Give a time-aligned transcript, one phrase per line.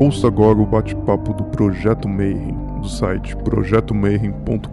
[0.00, 4.70] Ouça agora o bate-papo do Projeto Mayhem, do site projetomayhem.com.br.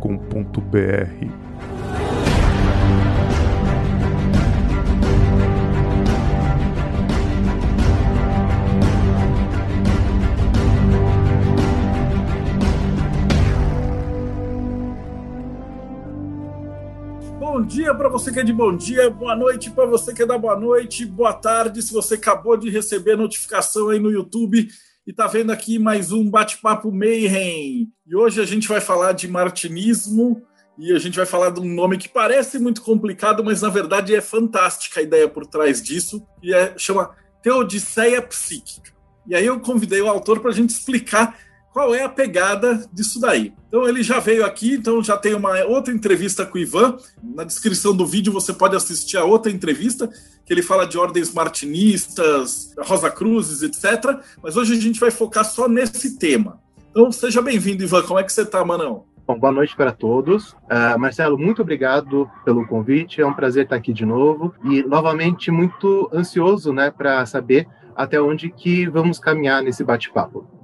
[17.37, 20.25] Bom dia para você que é de bom dia, boa noite para você que é
[20.25, 24.69] da boa noite, boa tarde se você acabou de receber notificação aí no YouTube
[25.07, 27.89] e tá vendo aqui mais um bate-papo Mayhem.
[28.05, 30.45] E hoje a gente vai falar de martinismo
[30.77, 34.13] e a gente vai falar de um nome que parece muito complicado, mas na verdade
[34.13, 38.91] é fantástica a ideia por trás disso, e é chama Teodiceia Psíquica.
[39.25, 41.39] E aí eu convidei o autor para a gente explicar
[41.77, 43.53] qual é a pegada disso daí.
[43.67, 46.97] Então ele já veio aqui, então já tem uma outra entrevista com o Ivan.
[47.21, 50.09] Na descrição do vídeo você pode assistir a outra entrevista,
[50.43, 54.19] que ele fala de ordens martinistas, Rosa Cruzes, etc.
[54.41, 56.59] Mas hoje a gente vai focar só nesse tema.
[56.89, 58.01] Então seja bem-vindo, Ivan.
[58.01, 59.05] Como é que você está, Manão?
[59.27, 60.53] Bom, boa noite para todos.
[60.53, 63.21] Uh, Marcelo, muito obrigado pelo convite.
[63.21, 68.19] É um prazer estar aqui de novo e novamente muito ansioso, né, para saber até
[68.19, 70.57] onde que vamos caminhar nesse bate-papo.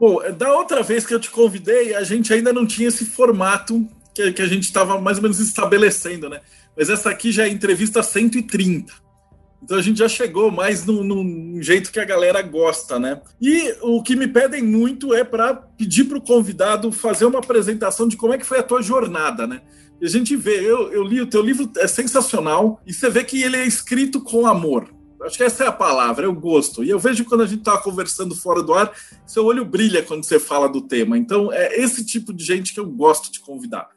[0.00, 3.86] Bom, da outra vez que eu te convidei, a gente ainda não tinha esse formato
[4.14, 6.40] que, que a gente estava mais ou menos estabelecendo, né?
[6.74, 8.90] Mas essa aqui já é entrevista 130.
[9.62, 13.20] Então a gente já chegou mais num, num jeito que a galera gosta, né?
[13.38, 18.08] E o que me pedem muito é para pedir para o convidado fazer uma apresentação
[18.08, 19.60] de como é que foi a tua jornada, né?
[20.00, 23.22] E a gente vê, eu, eu li o teu livro, é sensacional, e você vê
[23.22, 24.88] que ele é escrito com amor.
[25.30, 26.82] Acho que essa é a palavra, é o gosto.
[26.82, 28.92] E eu vejo quando a gente está conversando fora do ar,
[29.24, 31.16] seu olho brilha quando você fala do tema.
[31.16, 33.88] Então, é esse tipo de gente que eu gosto de convidar.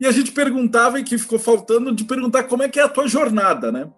[0.00, 2.88] E a gente perguntava, e que ficou faltando, de perguntar como é que é a
[2.88, 3.90] tua jornada, né?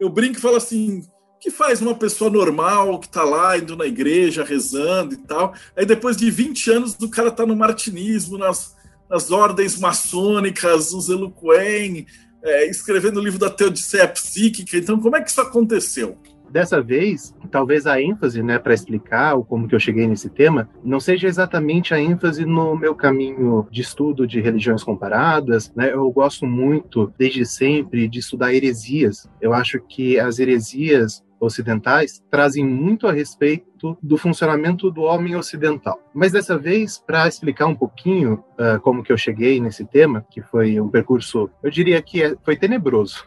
[0.00, 3.76] Eu brinco e falo assim, o que faz uma pessoa normal que está lá indo
[3.76, 5.52] na igreja, rezando e tal?
[5.76, 8.74] Aí depois de 20 anos, o cara está no martinismo, nas,
[9.10, 12.06] nas ordens maçônicas, no Zeluquem,
[12.44, 14.76] é, escrevendo o livro da Teodiceia Psíquica.
[14.76, 16.16] Então, como é que isso aconteceu?
[16.50, 21.00] Dessa vez, talvez a ênfase, né, para explicar como que eu cheguei nesse tema, não
[21.00, 25.92] seja exatamente a ênfase no meu caminho de estudo de religiões comparadas, né?
[25.92, 29.28] Eu gosto muito, desde sempre, de estudar heresias.
[29.40, 35.98] Eu acho que as heresias ocidentais trazem muito a respeito do funcionamento do homem ocidental.
[36.14, 40.40] Mas dessa vez, para explicar um pouquinho uh, como que eu cheguei nesse tema, que
[40.40, 43.24] foi um percurso, eu diria que é, foi tenebroso.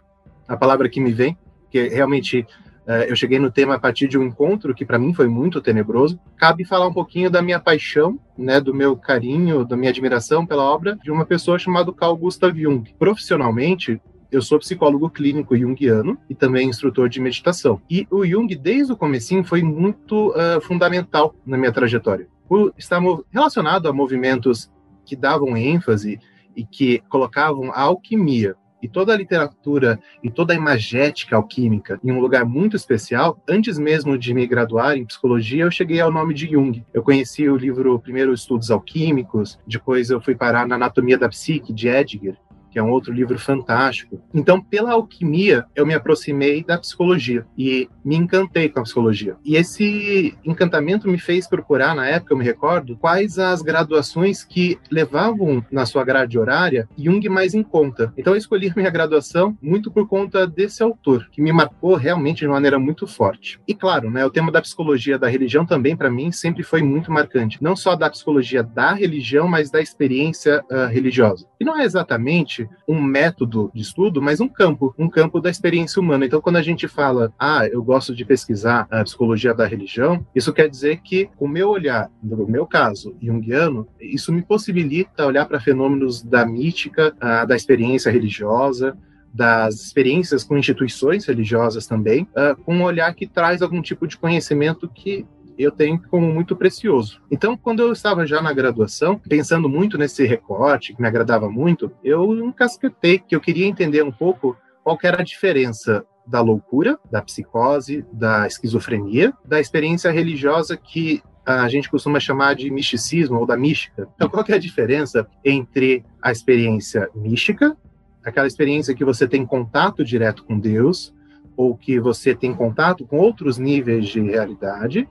[0.48, 1.38] A palavra que me vem,
[1.70, 2.48] que realmente
[2.88, 5.62] uh, eu cheguei no tema a partir de um encontro que para mim foi muito
[5.62, 6.20] tenebroso.
[6.38, 10.64] Cabe falar um pouquinho da minha paixão, né, do meu carinho, da minha admiração pela
[10.64, 12.84] obra de uma pessoa chamada Carl Gustav Jung.
[12.98, 14.02] Profissionalmente,
[14.32, 17.82] eu sou psicólogo clínico junguiano e também instrutor de meditação.
[17.90, 22.28] E o Jung, desde o comecinho, foi muito uh, fundamental na minha trajetória.
[22.48, 23.02] Por estar
[23.32, 24.72] relacionado a movimentos
[25.06, 26.20] que davam ênfase
[26.56, 32.12] e que colocavam a alquimia e toda a literatura e toda a imagética alquímica em
[32.12, 36.34] um lugar muito especial, antes mesmo de me graduar em psicologia, eu cheguei ao nome
[36.34, 36.86] de Jung.
[36.94, 41.74] Eu conheci o livro primeiro Estudos Alquímicos, depois eu fui parar na Anatomia da Psique
[41.74, 42.38] de Edgar,
[42.78, 44.22] que é um outro livro fantástico.
[44.32, 49.36] Então, pela alquimia, eu me aproximei da psicologia e me encantei com a psicologia.
[49.44, 54.78] E esse encantamento me fez procurar, na época, eu me recordo, quais as graduações que
[54.92, 58.14] levavam na sua grade horária Jung mais em conta.
[58.16, 62.48] Então, eu escolhi minha graduação muito por conta desse autor, que me marcou realmente de
[62.48, 63.60] maneira muito forte.
[63.68, 67.12] E claro, né, o tema da psicologia da religião também, para mim, sempre foi muito
[67.12, 67.58] marcante.
[67.60, 71.48] Não só da psicologia da religião, mas da experiência uh, religiosa.
[71.60, 76.02] E não é exatamente um método de estudo, mas um campo, um campo da experiência
[76.02, 76.26] humana.
[76.26, 80.54] Então, quando a gente fala, ah, eu gosto de pesquisar a psicologia da religião, isso
[80.54, 85.60] quer dizer que o meu olhar, no meu caso, junguiano, isso me possibilita olhar para
[85.60, 88.98] fenômenos da mítica, ah, da experiência religiosa,
[89.34, 94.18] das experiências com instituições religiosas também, uh, com um olhar que traz algum tipo de
[94.18, 95.28] conhecimento que
[95.64, 97.22] eu tenho como muito precioso.
[97.32, 101.92] Então, quando eu estava já na graduação, pensando muito nesse recorte, que me agradava muito,
[102.04, 107.22] eu encasquetei que eu queria entender um pouco qual era a diferença da loucura, da
[107.22, 113.56] psicose, da esquizofrenia, da experiência religiosa que a gente costuma chamar de misticismo ou da
[113.56, 114.08] mística.
[114.16, 117.78] Então, qual é a diferença entre a experiência mística,
[118.24, 121.14] aquela experiência que você tem contato direto com Deus,
[121.56, 125.10] ou que você tem contato com outros níveis de realidade,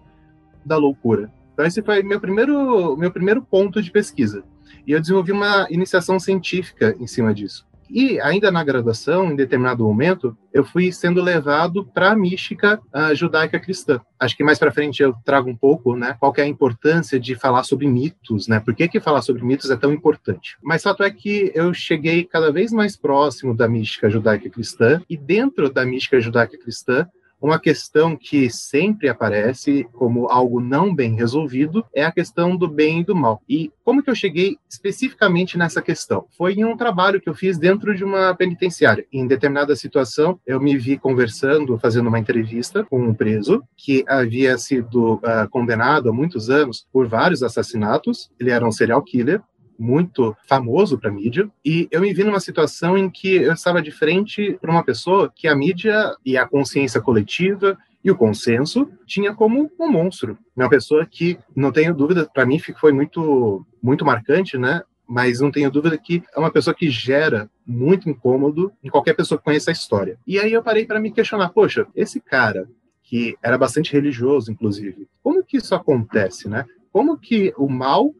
[0.67, 1.31] da loucura.
[1.53, 4.45] Então esse foi meu primeiro meu primeiro ponto de pesquisa.
[4.87, 7.67] E eu desenvolvi uma iniciação científica em cima disso.
[7.89, 13.15] E ainda na graduação, em determinado momento, eu fui sendo levado para a mística uh,
[13.15, 14.01] judaica cristã.
[14.19, 17.35] Acho que mais para frente eu trago um pouco, né, qual é a importância de
[17.35, 18.59] falar sobre mitos, né?
[18.59, 20.57] Por que, que falar sobre mitos é tão importante?
[20.63, 25.17] Mas fato é que eu cheguei cada vez mais próximo da mística judaica cristã e
[25.17, 27.07] dentro da mística judaica cristã
[27.47, 33.01] uma questão que sempre aparece como algo não bem resolvido é a questão do bem
[33.01, 33.41] e do mal.
[33.49, 36.27] E como que eu cheguei especificamente nessa questão?
[36.37, 39.07] Foi em um trabalho que eu fiz dentro de uma penitenciária.
[39.13, 44.59] Em determinada situação, eu me vi conversando, fazendo uma entrevista com um preso que havia
[44.59, 48.29] sido uh, condenado há muitos anos por vários assassinatos.
[48.41, 49.41] Ele era um serial killer
[49.79, 53.83] muito famoso para a mídia, e eu me vi numa situação em que eu estava
[53.83, 58.89] de frente para uma pessoa que a mídia e a consciência coletiva e o consenso
[59.05, 60.39] tinha como um monstro.
[60.57, 64.83] Uma pessoa que, não tenho dúvida, para mim foi muito, muito marcante, né?
[65.09, 69.39] Mas não tenho dúvida que é uma pessoa que gera muito incômodo em qualquer pessoa
[69.39, 70.19] que conheça a história.
[70.27, 72.69] E aí eu parei para me questionar: poxa, esse cara,
[73.03, 76.65] que era bastante religioso, inclusive, como que isso acontece, né?
[76.93, 78.15] Como que o mal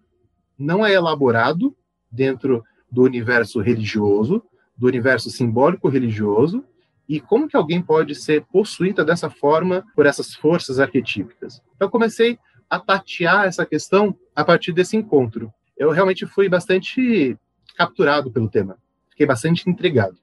[0.59, 1.77] não é elaborado
[2.11, 4.43] dentro do universo religioso,
[4.77, 6.65] do universo simbólico religioso,
[7.09, 11.63] e como que alguém pode ser possuída dessa forma por essas forças arquetípicas.
[11.75, 12.39] Então comecei
[12.69, 15.53] a tatear essa questão a partir desse encontro.
[15.77, 17.39] Eu realmente fui bastante
[17.77, 18.77] capturado pelo tema,
[19.11, 20.19] fiquei bastante intrigado.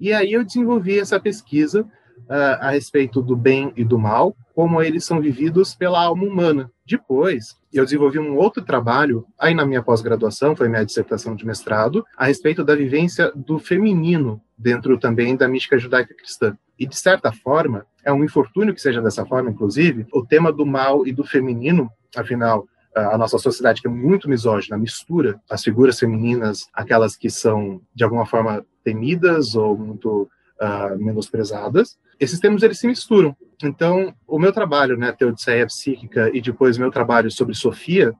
[0.00, 1.88] E aí eu desenvolvi essa pesquisa
[2.28, 6.70] uh, a respeito do bem e do mal, como eles são vividos pela alma humana.
[6.86, 12.04] Depois, eu desenvolvi um outro trabalho, aí na minha pós-graduação, foi minha dissertação de mestrado,
[12.16, 16.56] a respeito da vivência do feminino dentro também da mística judaica cristã.
[16.78, 20.66] E, de certa forma, é um infortúnio que seja dessa forma, inclusive, o tema do
[20.66, 25.98] mal e do feminino, afinal, a nossa sociedade que é muito misógina mistura as figuras
[25.98, 30.28] femininas, aquelas que são de alguma forma temidas ou muito
[30.62, 33.36] uh, menosprezadas, esses termos eles se misturam.
[33.62, 38.14] Então, o meu trabalho, né, Teodiceia Psíquica, e depois meu trabalho sobre Sofia,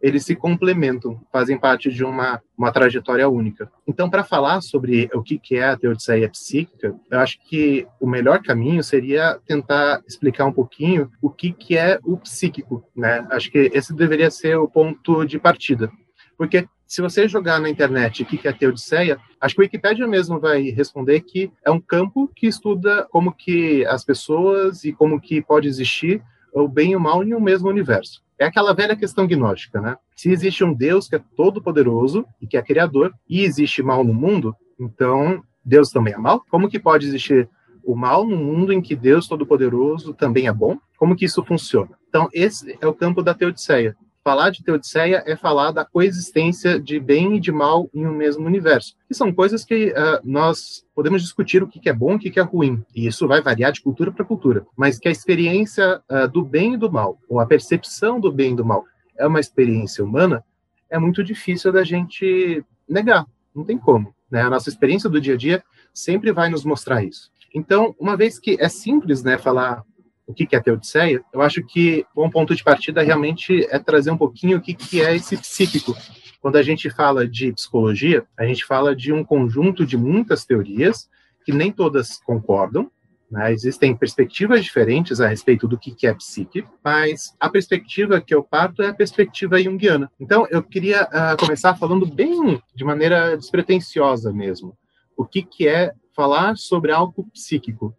[0.00, 3.70] eles se complementam, fazem parte de uma, uma trajetória única.
[3.86, 8.06] Então, para falar sobre o que, que é a teodiceia psíquica, eu acho que o
[8.06, 12.84] melhor caminho seria tentar explicar um pouquinho o que, que é o psíquico.
[12.94, 13.26] Né?
[13.30, 15.90] Acho que esse deveria ser o ponto de partida.
[16.36, 20.38] Porque se você jogar na internet o que é teodiceia, acho que o Wikipedia mesmo
[20.38, 25.42] vai responder que é um campo que estuda como que as pessoas e como que
[25.42, 26.22] pode existir
[26.52, 28.22] o bem e o mal em um mesmo universo.
[28.38, 29.96] É aquela velha questão gnóstica, né?
[30.14, 34.04] Se existe um Deus que é todo poderoso e que é criador e existe mal
[34.04, 36.44] no mundo, então Deus também é mal?
[36.48, 37.48] Como que pode existir
[37.82, 40.78] o mal num mundo em que Deus todo-poderoso também é bom?
[40.96, 41.90] Como que isso funciona?
[42.08, 43.96] Então, esse é o campo da teodiceia
[44.26, 48.44] falar de Teodiceia é falar da coexistência de bem e de mal em um mesmo
[48.44, 48.96] universo.
[49.06, 52.40] Que são coisas que uh, nós podemos discutir o que é bom e o que
[52.40, 52.84] é ruim.
[52.92, 54.66] E isso vai variar de cultura para cultura.
[54.76, 58.54] Mas que a experiência uh, do bem e do mal, ou a percepção do bem
[58.54, 58.84] e do mal,
[59.16, 60.42] é uma experiência humana,
[60.90, 63.24] é muito difícil da gente negar.
[63.54, 64.12] Não tem como.
[64.28, 64.42] Né?
[64.42, 65.62] A nossa experiência do dia a dia
[65.94, 67.30] sempre vai nos mostrar isso.
[67.54, 69.84] Então, uma vez que é simples né, falar
[70.26, 74.18] o que é Teodiceia, eu acho que um ponto de partida realmente é trazer um
[74.18, 75.96] pouquinho o que é esse psíquico.
[76.40, 81.08] Quando a gente fala de psicologia, a gente fala de um conjunto de muitas teorias
[81.44, 82.90] que nem todas concordam,
[83.30, 83.52] né?
[83.52, 88.82] Existem perspectivas diferentes a respeito do que é psique, mas a perspectiva que eu parto
[88.82, 90.10] é a perspectiva junguiana.
[90.18, 94.76] Então, eu queria uh, começar falando bem de maneira despretensiosa mesmo.
[95.16, 97.94] O que, que é falar sobre algo psíquico?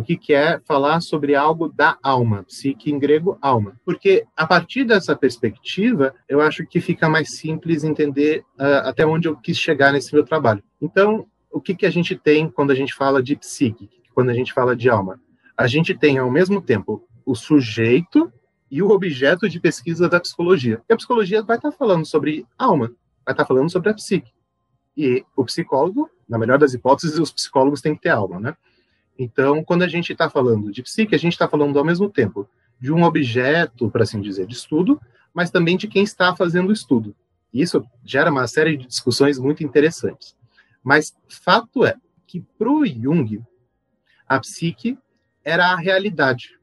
[0.00, 3.78] O que, que é falar sobre algo da alma, psique em grego, alma.
[3.84, 9.28] Porque a partir dessa perspectiva, eu acho que fica mais simples entender uh, até onde
[9.28, 10.62] eu quis chegar nesse meu trabalho.
[10.80, 14.34] Então, o que, que a gente tem quando a gente fala de psique, quando a
[14.34, 15.20] gente fala de alma?
[15.54, 18.32] A gente tem, ao mesmo tempo, o sujeito
[18.70, 20.80] e o objeto de pesquisa da psicologia.
[20.88, 22.90] E a psicologia vai estar falando sobre alma,
[23.22, 24.32] vai estar falando sobre a psique.
[24.96, 28.56] E o psicólogo, na melhor das hipóteses, os psicólogos têm que ter alma, né?
[29.22, 32.48] Então, quando a gente está falando de psique, a gente está falando ao mesmo tempo
[32.80, 34.98] de um objeto, para assim dizer, de estudo,
[35.34, 37.14] mas também de quem está fazendo o estudo.
[37.52, 40.34] Isso gera uma série de discussões muito interessantes.
[40.82, 41.96] Mas fato é
[42.26, 43.42] que para o Jung,
[44.26, 44.96] a psique
[45.44, 46.58] era a realidade.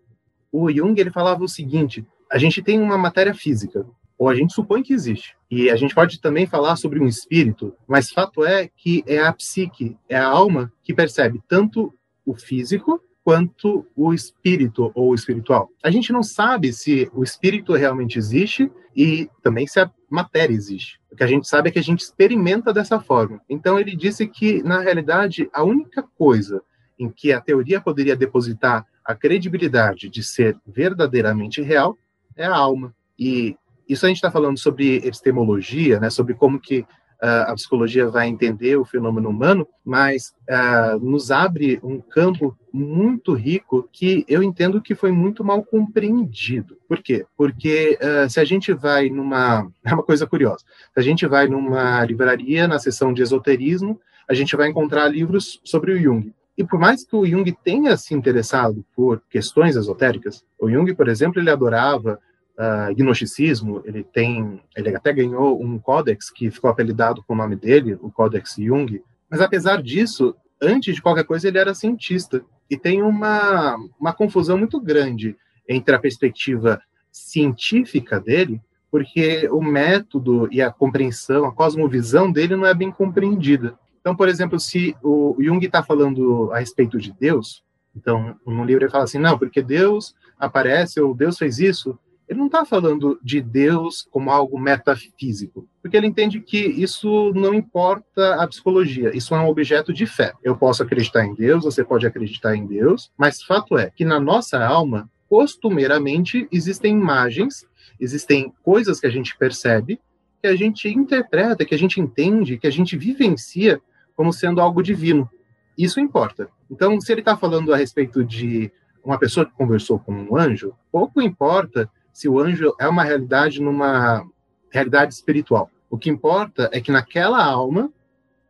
[0.52, 3.86] O Jung ele falava o seguinte: a gente tem uma matéria física,
[4.18, 5.38] ou a gente supõe que existe.
[5.52, 9.32] E a gente pode também falar sobre um espírito, mas fato é que é a
[9.32, 11.94] psique, é a alma que percebe tanto
[12.28, 15.70] o físico quanto o espírito ou o espiritual.
[15.84, 21.00] A gente não sabe se o espírito realmente existe e também se a matéria existe.
[21.12, 23.42] O que a gente sabe é que a gente experimenta dessa forma.
[23.50, 26.62] Então ele disse que, na realidade, a única coisa
[26.98, 31.98] em que a teoria poderia depositar a credibilidade de ser verdadeiramente real
[32.36, 32.94] é a alma.
[33.20, 33.58] E
[33.88, 36.86] isso a gente está falando sobre epistemologia, né, sobre como que
[37.22, 43.90] a psicologia vai entender o fenômeno humano, mas uh, nos abre um campo muito rico
[43.92, 46.78] que eu entendo que foi muito mal compreendido.
[46.88, 47.26] Por quê?
[47.36, 49.68] Porque uh, se a gente vai numa.
[49.84, 50.66] É uma coisa curiosa.
[50.94, 55.62] Se a gente vai numa livraria, na seção de esoterismo, a gente vai encontrar livros
[55.64, 56.34] sobre o Jung.
[56.58, 61.08] E por mais que o Jung tenha se interessado por questões esotéricas, o Jung, por
[61.08, 62.20] exemplo, ele adorava
[62.58, 67.56] uh, gnosticismo, ele tem, ele até ganhou um códex que ficou apelidado com o nome
[67.56, 69.02] dele, o Códex Jung.
[69.30, 72.44] Mas apesar disso, antes de qualquer coisa, ele era cientista.
[72.70, 75.38] E tem uma, uma confusão muito grande
[75.68, 82.66] entre a perspectiva científica dele, porque o método e a compreensão, a cosmovisão dele não
[82.66, 83.78] é bem compreendida.
[84.00, 87.64] Então, por exemplo, se o Jung está falando a respeito de Deus,
[87.96, 92.40] então, no livro ele fala assim, não, porque Deus aparece ou Deus fez isso, ele
[92.40, 98.36] não está falando de Deus como algo metafísico, porque ele entende que isso não importa
[98.36, 100.34] a psicologia, isso é um objeto de fé.
[100.44, 104.20] Eu posso acreditar em Deus, você pode acreditar em Deus, mas fato é que na
[104.20, 107.66] nossa alma, costumeiramente, existem imagens,
[108.00, 110.00] existem coisas que a gente percebe,
[110.42, 113.82] que a gente interpreta, que a gente entende, que a gente vivencia
[114.16, 115.30] como sendo algo divino.
[115.78, 116.50] Isso importa.
[116.70, 118.72] Então, se ele está falando a respeito de
[119.04, 123.62] uma pessoa que conversou com um anjo, pouco importa se o anjo é uma realidade
[123.62, 124.28] numa
[124.72, 125.70] realidade espiritual.
[125.88, 127.94] O que importa é que naquela alma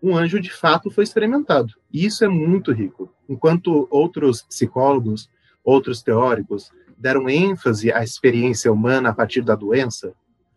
[0.01, 1.74] um anjo de fato foi experimentado.
[1.91, 3.12] E isso é muito rico.
[3.27, 5.29] Enquanto outros psicólogos,
[5.65, 10.13] outros teóricos deram ênfase à experiência humana a partir da doença,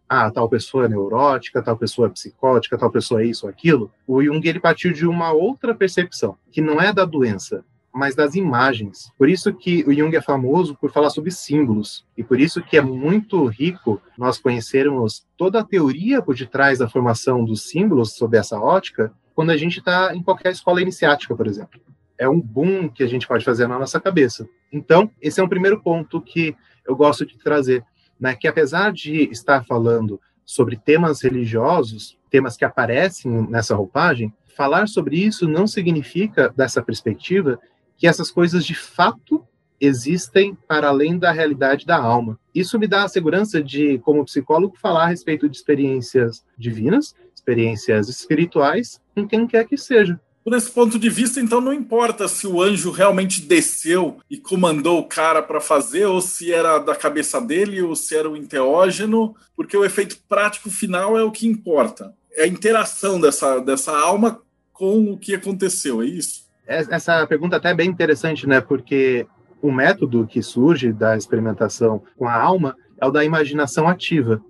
[0.08, 3.90] ah, tal pessoa é neurótica, tal pessoa é psicótica, tal pessoa é isso ou aquilo,
[4.06, 8.34] o Jung ele partiu de uma outra percepção, que não é da doença, mas das
[8.34, 9.10] imagens.
[9.18, 12.76] Por isso que o Jung é famoso por falar sobre símbolos, e por isso que
[12.76, 18.36] é muito rico nós conhecermos toda a teoria por detrás da formação dos símbolos sob
[18.36, 21.80] essa ótica, quando a gente está em qualquer escola iniciática, por exemplo.
[22.18, 24.46] É um boom que a gente pode fazer na nossa cabeça.
[24.70, 26.54] Então, esse é um primeiro ponto que
[26.86, 27.84] eu gosto de trazer
[28.20, 34.86] né, que apesar de estar falando sobre temas religiosos, temas que aparecem nessa roupagem, falar
[34.88, 37.58] sobre isso não significa, dessa perspectiva,
[38.00, 39.46] que essas coisas de fato
[39.78, 42.40] existem para além da realidade da alma.
[42.54, 48.08] Isso me dá a segurança de, como psicólogo, falar a respeito de experiências divinas, experiências
[48.08, 50.18] espirituais, com quem quer que seja.
[50.42, 54.98] Por esse ponto de vista, então, não importa se o anjo realmente desceu e comandou
[54.98, 59.36] o cara para fazer, ou se era da cabeça dele, ou se era o enteógeno,
[59.54, 62.14] porque o efeito prático final é o que importa.
[62.32, 64.40] É a interação dessa, dessa alma
[64.72, 66.48] com o que aconteceu, é isso?
[66.70, 68.60] É, essa pergunta até é bem interessante, né?
[68.60, 69.26] Porque
[69.60, 74.40] o método que surge da experimentação com a alma é o da imaginação ativa.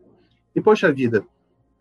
[0.55, 1.25] E, poxa vida,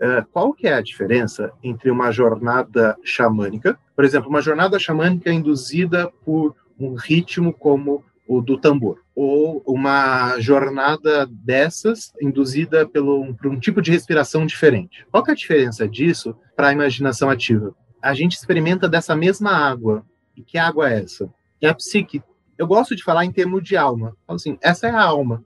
[0.01, 5.29] Uh, qual que é a diferença entre uma jornada xamânica, por exemplo, uma jornada xamânica
[5.29, 13.48] induzida por um ritmo como o do tambor, ou uma jornada dessas induzida pelo, por
[13.48, 15.05] um tipo de respiração diferente.
[15.12, 17.75] Qual que é a diferença disso para a imaginação ativa?
[18.01, 20.05] A gente experimenta dessa mesma água.
[20.39, 21.29] E que água é essa?
[21.62, 22.24] É a psique.
[22.58, 24.15] Eu gosto de falar em termos de alma.
[24.25, 25.43] Assim, essa é a alma.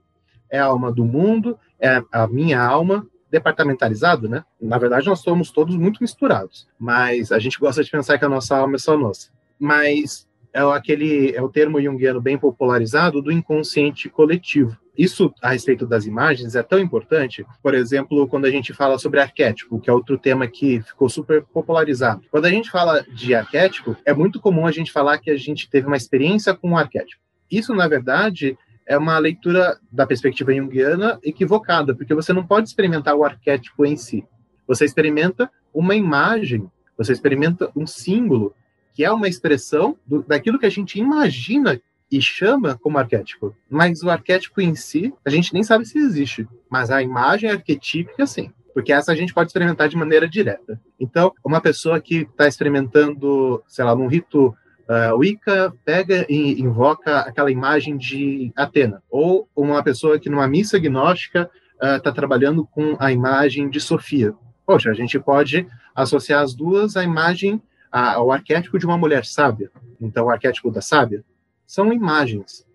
[0.48, 4.44] É a alma do mundo, é a minha alma, departamentalizado, né?
[4.60, 8.28] Na verdade, nós somos todos muito misturados, mas a gente gosta de pensar que a
[8.28, 9.30] nossa alma é só nossa.
[9.58, 14.78] Mas é aquele é o termo junguiano bem popularizado do inconsciente coletivo.
[14.96, 19.20] Isso a respeito das imagens é tão importante, por exemplo, quando a gente fala sobre
[19.20, 22.22] arquétipo, que é outro tema que ficou super popularizado.
[22.30, 25.68] Quando a gente fala de arquétipo, é muito comum a gente falar que a gente
[25.68, 27.20] teve uma experiência com um arquétipo.
[27.50, 33.16] Isso, na verdade, é uma leitura da perspectiva junguiana equivocada, porque você não pode experimentar
[33.16, 34.24] o arquétipo em si.
[34.66, 38.54] Você experimenta uma imagem, você experimenta um símbolo,
[38.94, 41.80] que é uma expressão do, daquilo que a gente imagina
[42.10, 43.54] e chama como arquétipo.
[43.68, 46.48] Mas o arquétipo em si, a gente nem sabe se existe.
[46.70, 48.52] Mas a imagem arquetípica, sim.
[48.72, 50.80] Porque essa a gente pode experimentar de maneira direta.
[50.98, 54.54] Então, uma pessoa que está experimentando, sei lá, num rito
[54.86, 60.46] Uh, o Ica pega e invoca aquela imagem de Atena, ou uma pessoa que numa
[60.46, 61.50] missa gnóstica
[61.96, 64.34] está uh, trabalhando com a imagem de Sofia.
[64.66, 69.70] Poxa, a gente pode associar as duas à imagem, ao arquétipo de uma mulher sábia.
[70.00, 71.24] Então, o arquétipo da sábia
[71.66, 72.66] são imagens,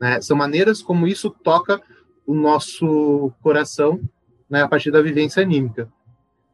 [0.00, 0.20] né?
[0.20, 1.80] são maneiras como isso toca
[2.26, 4.00] o nosso coração
[4.48, 5.88] né, a partir da vivência anímica.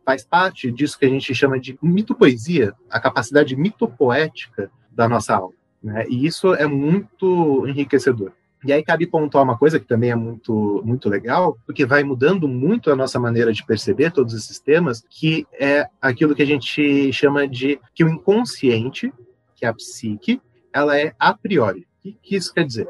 [0.04, 5.54] faz parte disso que a gente chama de mitopoesia, a capacidade mitopoética da nossa alma.
[5.82, 6.04] Né?
[6.09, 8.32] E isso é muito enriquecedor.
[8.64, 12.47] E aí cabe pontuar uma coisa que também é muito, muito legal, porque vai mudando
[12.47, 17.11] muito a nossa maneira de perceber todos esses temas, que é aquilo que a gente
[17.12, 19.12] chama de que o inconsciente,
[19.56, 21.86] que é a psique, ela é a priori.
[22.04, 22.88] O que, isso quer dizer?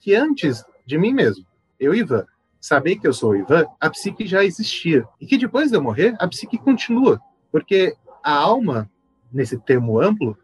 [0.00, 1.46] Que antes de mim mesmo,
[1.78, 2.26] eu, Ivan,
[2.60, 5.06] saber que eu sou o Ivan, a psique já existia.
[5.20, 7.20] E que depois de eu morrer, a psique continua.
[7.50, 8.90] Porque a alma,
[9.32, 10.36] nesse termo amplo,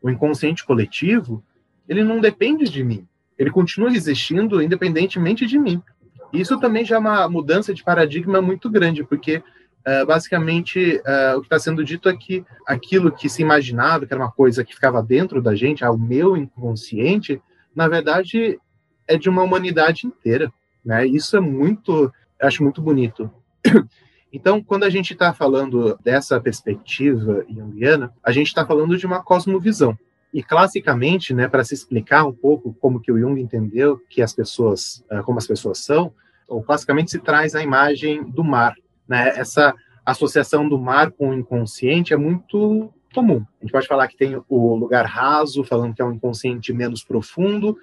[0.00, 1.42] o inconsciente coletivo,
[1.88, 3.06] ele não depende de mim
[3.42, 5.82] ele continua existindo independentemente de mim.
[6.32, 9.42] Isso também já é uma mudança de paradigma muito grande, porque
[9.86, 14.12] uh, basicamente uh, o que está sendo dito é que aquilo que se imaginava que
[14.12, 17.40] era uma coisa que ficava dentro da gente, ao meu inconsciente,
[17.74, 18.58] na verdade
[19.06, 20.52] é de uma humanidade inteira.
[20.84, 21.06] Né?
[21.06, 23.30] Isso é muito, acho muito bonito.
[24.34, 29.22] Então, quando a gente está falando dessa perspectiva junguiana, a gente está falando de uma
[29.22, 29.94] cosmovisão.
[30.32, 34.32] E classicamente, né, para se explicar um pouco como que o Jung entendeu que as
[34.32, 36.14] pessoas, eh, como as pessoas são,
[36.48, 38.74] ou classicamente se traz a imagem do mar,
[39.12, 39.28] né?
[39.36, 39.74] Essa
[40.06, 43.44] associação do mar com o inconsciente é muito comum.
[43.60, 47.04] A gente pode falar que tem o lugar raso, falando que é um inconsciente menos
[47.04, 47.76] profundo,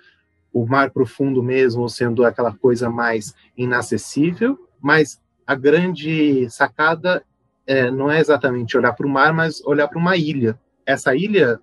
[0.52, 7.24] o mar profundo mesmo sendo aquela coisa mais inacessível, mas a grande sacada
[7.68, 10.60] é, não é exatamente olhar para o mar, mas olhar para uma ilha.
[10.84, 11.60] Essa ilha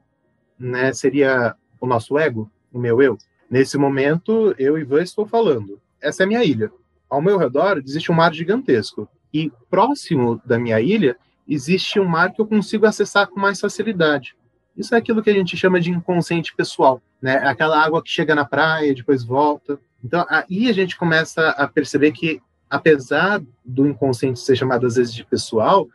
[0.57, 3.19] né, seria o nosso ego, o meu eu.
[3.51, 5.81] Nesse momento, eu e Ivan estou falando.
[6.01, 6.71] Essa é minha ilha.
[7.11, 9.09] Ao meu redor existe um mar gigantesco.
[9.37, 11.15] E próximo da minha ilha
[11.47, 14.35] existe um mar que eu consigo acessar com mais facilidade.
[14.75, 17.37] Isso é aquilo que a gente chama de inconsciente pessoal, né?
[17.47, 19.79] Aquela água que chega na praia, depois volta.
[20.03, 22.41] Então, aí a gente começa a perceber que,
[22.71, 25.87] apesar do inconsciente ser chamado às vezes de pessoal,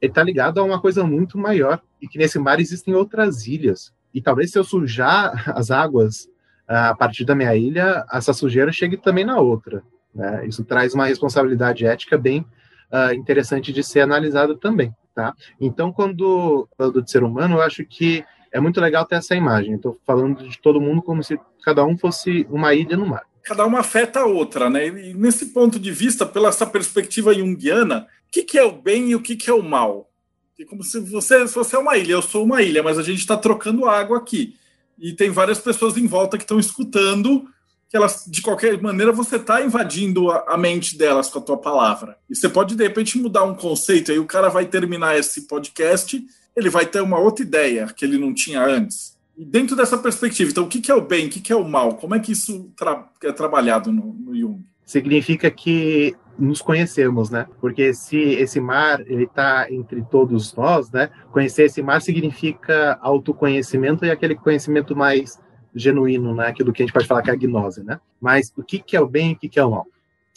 [0.00, 3.94] ele está ligado a uma coisa muito maior e que nesse mar existem outras ilhas.
[4.12, 6.28] E talvez se eu sujar as águas
[6.66, 9.84] ah, a partir da minha ilha, essa sujeira chegue também na outra.
[10.16, 10.46] Né?
[10.46, 12.40] Isso traz uma responsabilidade ética bem
[12.90, 14.92] uh, interessante de ser analisada também.
[15.14, 15.34] Tá?
[15.60, 19.74] Então, quando falando de ser humano, eu acho que é muito legal ter essa imagem.
[19.74, 23.22] Estou falando de todo mundo como se cada um fosse uma ilha no mar.
[23.42, 24.88] Cada uma afeta a outra, né?
[24.88, 29.10] E nesse ponto de vista, pela essa perspectiva junguiana, o que, que é o bem
[29.10, 30.10] e o que, que é o mal?
[30.58, 33.02] É como se você, se você é uma ilha, eu sou uma ilha, mas a
[33.02, 34.56] gente está trocando água aqui.
[34.98, 37.46] E tem várias pessoas em volta que estão escutando,
[37.88, 41.56] que elas, de qualquer maneira, você está invadindo a, a, mente delas com a tua
[41.56, 42.16] palavra.
[42.28, 46.20] E você pode, de repente, mudar um conceito, aí o cara vai terminar esse podcast,
[46.56, 49.16] ele vai ter uma outra ideia que ele não tinha antes.
[49.36, 51.94] E dentro dessa perspectiva, então, o que, é o bem, o que, é o mal?
[51.96, 54.64] Como é que isso tra é trabalhado no, no Jung?
[54.84, 57.46] Significa que nos conhecemos, né?
[57.60, 61.10] Porque se esse mar ele está entre todos nós, né?
[61.32, 65.38] Conhecer esse mar significa autoconhecimento e aquele conhecimento mais
[65.76, 66.48] genuíno, né?
[66.48, 68.00] Aquilo que a gente pode falar que é a gnose, né?
[68.20, 69.86] Mas o que, que é o bem e o que, que é o mal?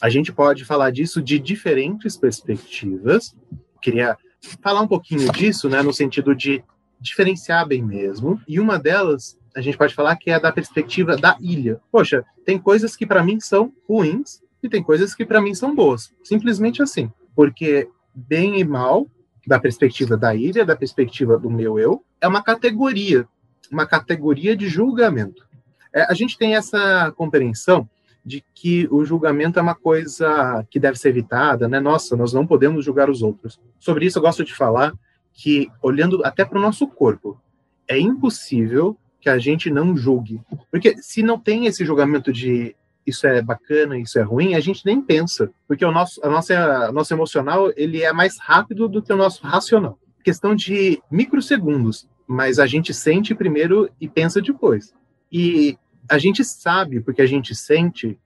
[0.02, 3.36] A gente pode falar disso de diferentes perspectivas.
[3.82, 4.18] Queria
[4.62, 5.82] falar um pouquinho disso, né?
[5.82, 6.64] No sentido de
[7.00, 8.40] diferenciar bem mesmo.
[8.48, 11.82] E uma delas a gente pode falar que é da perspectiva da ilha.
[11.92, 15.74] Poxa, tem coisas que para mim são ruins e tem coisas que para mim são
[15.74, 16.14] boas.
[16.24, 17.12] Simplesmente assim.
[17.36, 19.08] Porque bem e mal,
[19.48, 23.28] da perspectiva da ilha, da perspectiva do meu eu, é uma categoria,
[23.72, 25.48] uma categoria de julgamento.
[25.94, 27.90] É, a gente tem essa compreensão
[28.24, 31.80] de que o julgamento é uma coisa que deve ser evitada, né?
[31.80, 33.60] Nossa, nós não podemos julgar os outros.
[33.80, 34.94] Sobre isso eu gosto de falar
[35.34, 37.40] que, olhando até para o nosso corpo,
[37.88, 40.42] é impossível que a gente não julgue.
[40.72, 44.86] Porque se não tem esse julgamento de isso é bacana, isso é ruim, a gente
[44.86, 49.12] nem pensa, porque o nosso, a nossa, nosso emocional ele é mais rápido do que
[49.12, 49.98] o nosso racional.
[50.24, 54.94] Questão de microsegundos, mas a gente sente primeiro e pensa depois.
[55.32, 55.76] E
[56.08, 58.20] a gente sabe, porque a gente sente,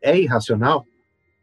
[0.00, 0.86] é irracional,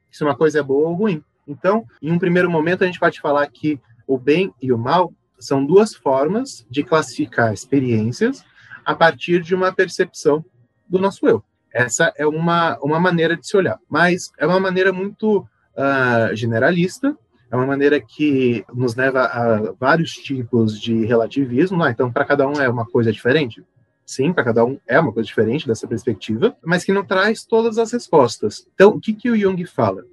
[0.10, 1.22] se uma coisa é boa ou ruim.
[1.46, 5.14] Então, em um primeiro momento, a gente pode falar que o bem e o mal
[5.38, 8.42] são duas formas de classificar experiências
[8.86, 10.46] a partir de uma percepção
[10.88, 11.44] do nosso eu.
[11.74, 17.18] Essa é uma, uma maneira de se olhar, mas é uma maneira muito uh, generalista,
[17.50, 21.84] é uma maneira que nos leva a vários tipos de relativismo.
[21.84, 23.64] Ah, então, para cada um é uma coisa diferente?
[24.06, 27.78] Sim, para cada um é uma coisa diferente dessa perspectiva, mas que não traz todas
[27.78, 28.68] as respostas.
[28.74, 30.06] Então, o que, que o Jung fala?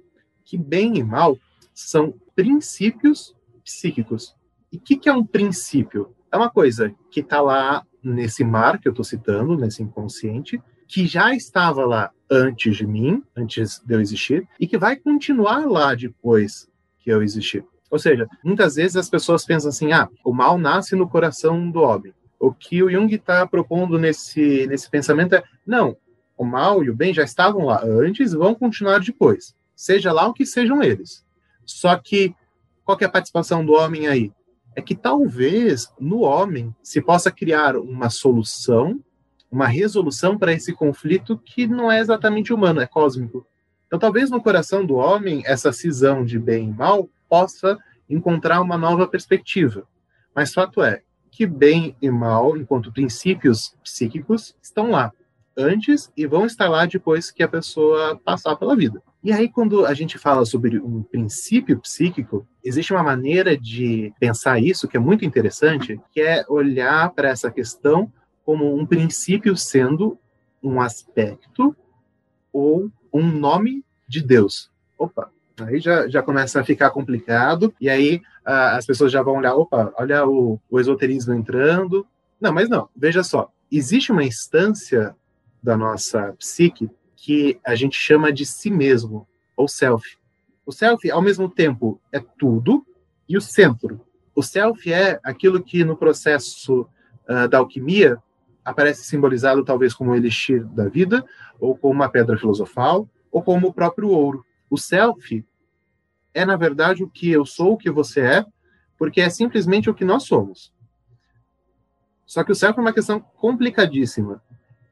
[0.43, 1.37] Que bem e mal
[1.73, 4.35] são princípios psíquicos.
[4.71, 6.13] E o que, que é um princípio?
[6.31, 11.07] É uma coisa que está lá nesse mar que eu estou citando, nesse inconsciente, que
[11.07, 15.95] já estava lá antes de mim, antes de eu existir, e que vai continuar lá
[15.95, 16.67] depois
[17.05, 17.63] que eu existir.
[17.91, 21.81] Ou seja, muitas vezes as pessoas pensam assim: ah, o mal nasce no coração do
[21.81, 22.13] homem.
[22.39, 25.95] O que o Jung está propondo nesse, nesse pensamento é: não,
[26.35, 30.33] o mal e o bem já estavam lá antes vão continuar depois, seja lá o
[30.33, 31.23] que sejam eles.
[31.63, 32.35] Só que
[32.83, 34.31] qual que é a participação do homem aí?
[34.75, 38.99] É que talvez no homem se possa criar uma solução,
[39.49, 43.47] uma resolução para esse conflito que não é exatamente humano, é cósmico.
[43.95, 47.77] Então, talvez no coração do homem, essa cisão de bem e mal possa
[48.09, 49.87] encontrar uma nova perspectiva.
[50.35, 55.13] Mas fato é que bem e mal, enquanto princípios psíquicos, estão lá
[55.55, 59.01] antes e vão estar lá depois que a pessoa passar pela vida.
[59.23, 64.61] E aí, quando a gente fala sobre um princípio psíquico, existe uma maneira de pensar
[64.61, 68.11] isso que é muito interessante, que é olhar para essa questão
[68.43, 70.19] como um princípio sendo
[70.61, 71.73] um aspecto
[72.51, 74.71] ou um nome de Deus.
[74.97, 75.29] Opa,
[75.61, 79.93] aí já, já começa a ficar complicado, e aí as pessoas já vão olhar, opa,
[79.97, 82.05] olha o, o esoterismo entrando.
[82.39, 85.15] Não, mas não, veja só, existe uma instância
[85.61, 90.17] da nossa psique que a gente chama de si mesmo, ou self.
[90.65, 92.85] O self, ao mesmo tempo, é tudo
[93.27, 94.01] e o centro.
[94.35, 96.81] O self é aquilo que no processo
[97.27, 98.21] uh, da alquimia
[98.63, 101.25] aparece simbolizado talvez como o elixir da vida,
[101.59, 104.45] ou como uma pedra filosofal, ou como o próprio ouro.
[104.69, 105.45] O self
[106.33, 108.45] é, na verdade, o que eu sou, o que você é,
[108.97, 110.71] porque é simplesmente o que nós somos.
[112.25, 114.41] Só que o self é uma questão complicadíssima.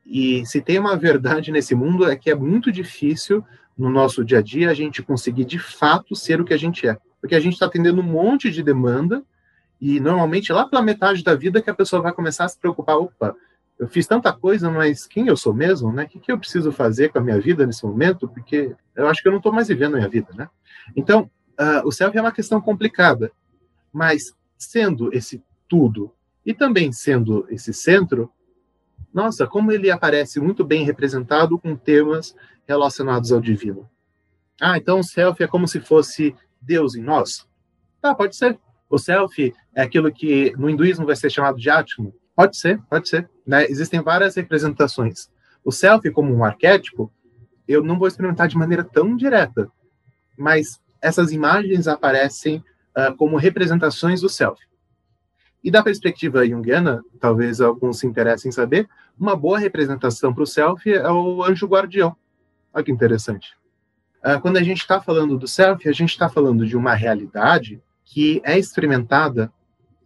[0.05, 3.45] E se tem uma verdade nesse mundo é que é muito difícil
[3.77, 6.85] no nosso dia a dia a gente conseguir de fato ser o que a gente
[6.85, 6.97] é.
[7.21, 9.23] Porque a gente está atendendo um monte de demanda
[9.79, 12.97] e normalmente lá pela metade da vida que a pessoa vai começar a se preocupar,
[12.97, 13.33] opa,
[13.79, 16.03] eu fiz tanta coisa, mas quem eu sou mesmo, né?
[16.03, 18.27] O que, que eu preciso fazer com a minha vida nesse momento?
[18.27, 20.47] Porque eu acho que eu não estou mais vivendo a minha vida, né?
[20.95, 23.31] Então, uh, o self é uma questão complicada,
[23.91, 26.13] mas sendo esse tudo
[26.45, 28.31] e também sendo esse centro,
[29.13, 32.35] nossa, como ele aparece muito bem representado com temas
[32.67, 33.89] relacionados ao divino.
[34.61, 37.47] Ah, então o self é como se fosse Deus em nós?
[38.01, 38.57] Tá, pode ser.
[38.89, 43.07] O self é aquilo que no hinduísmo vai ser chamado de Atman, Pode ser, pode
[43.07, 43.29] ser.
[43.45, 43.65] Né?
[43.65, 45.29] Existem várias representações.
[45.63, 47.11] O self, como um arquétipo,
[47.67, 49.71] eu não vou experimentar de maneira tão direta,
[50.37, 52.63] mas essas imagens aparecem
[52.97, 54.61] uh, como representações do self.
[55.63, 60.47] E da perspectiva junguiana, talvez alguns se interessem em saber, uma boa representação para o
[60.47, 62.15] self é o anjo guardião.
[62.73, 63.53] Olha que interessante.
[64.23, 67.81] Uh, quando a gente está falando do self, a gente está falando de uma realidade
[68.03, 69.51] que é experimentada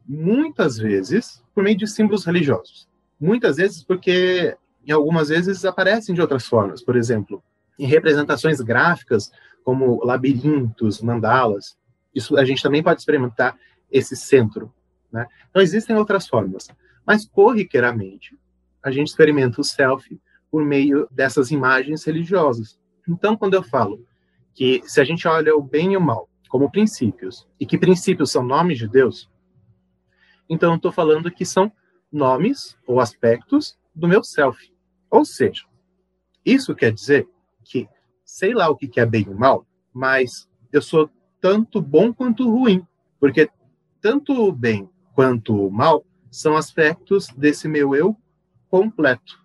[0.08, 2.88] muitas vezes por meio de símbolos religiosos.
[3.20, 6.84] Muitas vezes porque, em algumas vezes, aparecem de outras formas.
[6.84, 7.43] Por exemplo,
[7.78, 9.32] em representações gráficas,
[9.63, 11.78] como labirintos, mandalas.
[12.15, 13.58] Isso a gente também pode experimentar
[13.91, 14.74] esse centro.
[15.12, 15.28] Né?
[15.50, 16.70] Então, existem outras formas.
[17.06, 18.38] Mas, corriqueiramente,
[18.84, 22.80] a gente experimenta o self por meio dessas imagens religiosas.
[23.08, 24.06] Então, quando eu falo
[24.54, 28.32] que se a gente olha o bem e o mal como princípios, e que princípios
[28.32, 29.30] são nomes de Deus,
[30.50, 31.72] então, estou falando que são
[32.12, 34.72] nomes ou aspectos do meu self.
[35.10, 35.64] Ou seja,
[36.46, 37.28] isso quer dizer
[37.64, 37.88] que
[38.24, 41.10] sei lá o que é bem e mal, mas eu sou
[41.42, 42.86] tanto bom quanto ruim,
[43.20, 43.50] porque
[44.02, 48.16] tanto o bem quanto o mal são aspectos desse meu eu
[48.70, 49.42] completo.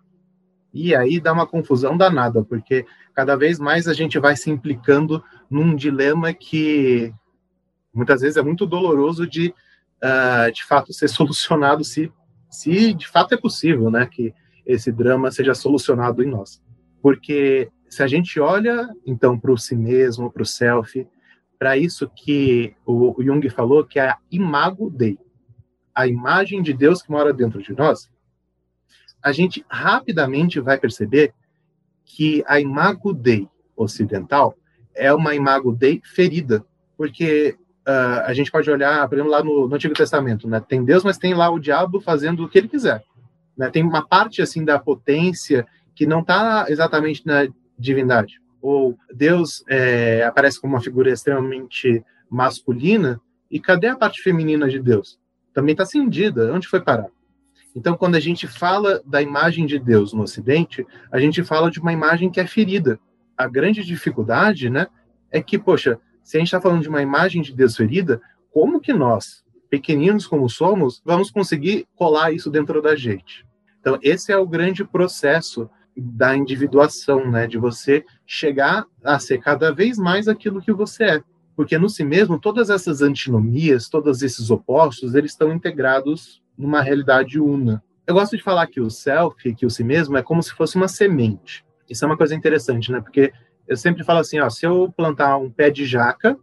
[0.75, 5.23] E aí dá uma confusão danada, porque cada vez mais a gente vai se implicando
[5.51, 7.12] num dilema que
[7.93, 9.55] muitas vezes é muito doloroso de
[10.03, 12.12] uh, de fato ser solucionado se,
[12.51, 14.35] se de fato é possível, né, que
[14.67, 16.62] esse drama seja solucionado em nós.
[17.01, 21.07] Porque se a gente olha então para o si mesmo, para o self,
[21.59, 25.19] para isso que o, o Jung falou, que é a imago Dei,
[25.95, 28.11] a imagem de Deus que mora dentro de nós,
[29.23, 31.33] a gente rapidamente vai perceber
[32.05, 34.57] que a imago Dei ocidental
[34.95, 36.65] é uma imago Dei ferida,
[36.97, 40.61] porque uh, a gente pode olhar, por exemplo, lá no, no, Antigo Testamento, né?
[40.61, 43.03] Tem Deus, mas tem lá o diabo fazendo o que ele quiser.
[43.57, 43.71] Né?
[43.71, 48.40] Tem uma parte assim da potência que não está exatamente na divindade.
[48.61, 54.79] Ou Deus é, aparece como uma figura extremamente masculina e cadê a parte feminina de
[54.79, 55.18] Deus?
[55.53, 56.53] Também está cindida.
[56.53, 57.09] Onde foi parar?
[57.75, 61.81] Então, quando a gente fala da imagem de Deus no Ocidente, a gente fala de
[61.81, 63.01] uma imagem que é ferida.
[63.37, 64.87] A grande dificuldade, né,
[65.31, 68.80] é que, poxa, se a gente está falando de uma imagem de Deus ferida, como
[68.80, 73.46] que nós, pequeninos como somos, vamos conseguir colar isso dentro da gente?
[73.80, 77.46] Então, esse é o grande processo da individuação, né?
[77.46, 81.22] De você chegar a ser cada vez mais aquilo que você é.
[81.54, 87.40] Porque no si mesmo, todas essas antinomias, todos esses opostos, eles estão integrados numa realidade
[87.40, 87.82] una.
[88.06, 90.76] Eu gosto de falar que o self, que o si mesmo, é como se fosse
[90.76, 91.64] uma semente.
[91.88, 93.00] Isso é uma coisa interessante, né?
[93.00, 93.32] Porque
[93.72, 96.38] eu sempre falo assim, ó, se eu plantar um pé de jaca,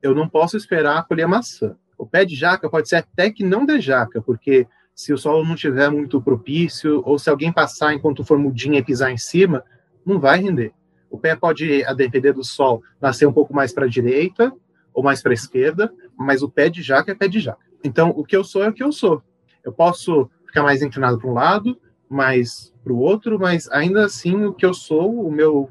[0.00, 1.76] eu não posso esperar colher maçã.
[1.98, 5.44] O pé de jaca pode ser até que não dê jaca, porque se o solo
[5.44, 9.64] não tiver muito propício, ou se alguém passar enquanto for mudinha e pisar em cima,
[10.06, 10.72] não vai render.
[11.10, 14.52] O pé pode, a depender do sol, nascer um pouco mais para a direita
[14.94, 17.64] ou mais para a esquerda, mas o pé de jaca é pé de jaca.
[17.82, 19.22] Então, o que eu sou é o que eu sou.
[19.64, 21.78] Eu posso ficar mais inclinado para um lado,
[22.08, 25.68] mais para o outro, mas ainda assim o que eu sou, o meu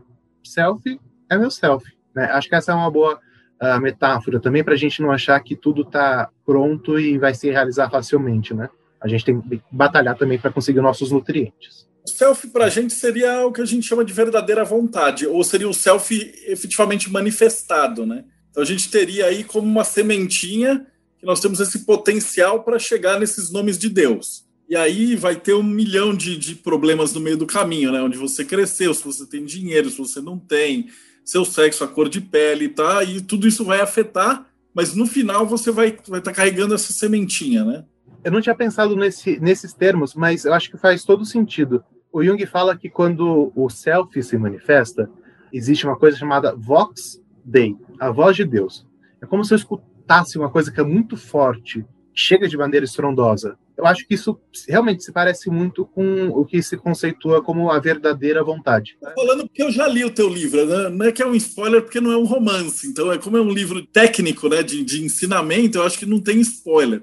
[0.49, 1.85] self, é meu self.
[2.15, 2.25] Né?
[2.25, 3.19] Acho que essa é uma boa
[3.61, 7.49] uh, metáfora também para a gente não achar que tudo está pronto e vai se
[7.49, 8.69] realizar facilmente, né?
[9.01, 11.87] A gente tem que batalhar também para conseguir nossos nutrientes.
[12.05, 15.69] Self para a gente seria o que a gente chama de verdadeira vontade, ou seria
[15.69, 16.13] o self
[16.47, 18.25] efetivamente manifestado, né?
[18.49, 20.85] Então a gente teria aí como uma sementinha
[21.17, 24.45] que nós temos esse potencial para chegar nesses nomes de Deus.
[24.69, 28.01] E aí vai ter um milhão de, de problemas no meio do caminho, né?
[28.03, 30.89] Onde você cresceu, se você tem dinheiro, se você não tem,
[31.25, 33.03] seu sexo, a cor de pele, tá?
[33.03, 36.93] E tudo isso vai afetar, mas no final você vai estar vai tá carregando essa
[36.93, 37.83] sementinha, né?
[38.23, 41.83] Eu não tinha pensado nesse, nesses termos, mas eu acho que faz todo sentido.
[42.11, 45.09] O Jung fala que quando o self se manifesta,
[45.51, 48.85] existe uma coisa chamada vox dei, a voz de Deus.
[49.19, 53.57] É como se eu escutasse uma coisa que é muito forte, chega de maneira estrondosa.
[53.79, 54.37] Eu acho que isso
[54.67, 58.97] realmente se parece muito com o que se conceitua como a verdadeira vontade.
[58.99, 60.89] Tô falando porque eu já li o teu livro, né?
[60.89, 63.41] não é que é um spoiler porque não é um romance, então é como é
[63.41, 67.01] um livro técnico, né, de, de ensinamento, eu acho que não tem spoiler.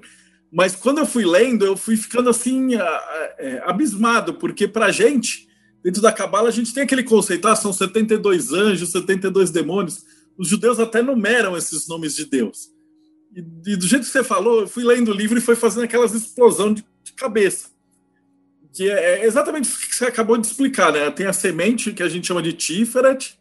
[0.51, 5.47] Mas quando eu fui lendo, eu fui ficando assim, é, abismado, porque para gente,
[5.83, 10.05] dentro da Cabala, a gente tem aquele conceito: ah, são 72 anjos, 72 demônios.
[10.37, 12.69] Os judeus até numeram esses nomes de Deus.
[13.37, 15.83] E, e do jeito que você falou, eu fui lendo o livro e foi fazendo
[15.83, 17.69] aquelas explosão de, de cabeça.
[18.73, 21.11] Que é, é, exatamente o que você acabou de explicar, né?
[21.11, 23.37] Tem a semente, que a gente chama de Tiferet,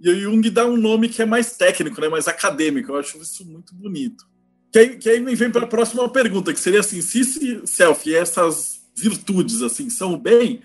[0.00, 2.08] e o Jung dá um nome que é mais técnico, né?
[2.08, 2.92] mais acadêmico.
[2.92, 4.24] Eu acho isso muito bonito.
[4.72, 7.66] Que aí, que aí me vem para a próxima pergunta, que seria assim: se esse
[7.66, 10.62] self e essas virtudes assim são o bem,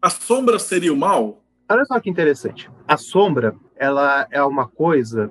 [0.00, 1.42] a sombra seria o mal?
[1.68, 2.70] Olha só que interessante.
[2.86, 5.30] A sombra, ela é uma coisa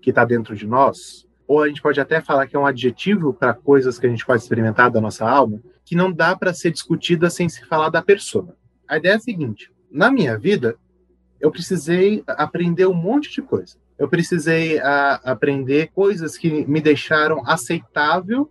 [0.00, 3.32] que está dentro de nós, ou a gente pode até falar que é um adjetivo
[3.32, 6.70] para coisas que a gente pode experimentar da nossa alma, que não dá para ser
[6.70, 8.54] discutida sem se falar da persona.
[8.88, 10.76] A ideia é a seguinte: na minha vida,
[11.40, 17.42] eu precisei aprender um monte de coisa eu precisei a, aprender coisas que me deixaram
[17.46, 18.50] aceitável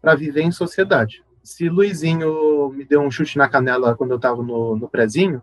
[0.00, 1.24] para viver em sociedade.
[1.42, 5.42] Se Luizinho me deu um chute na canela quando eu estava no, no prezinho,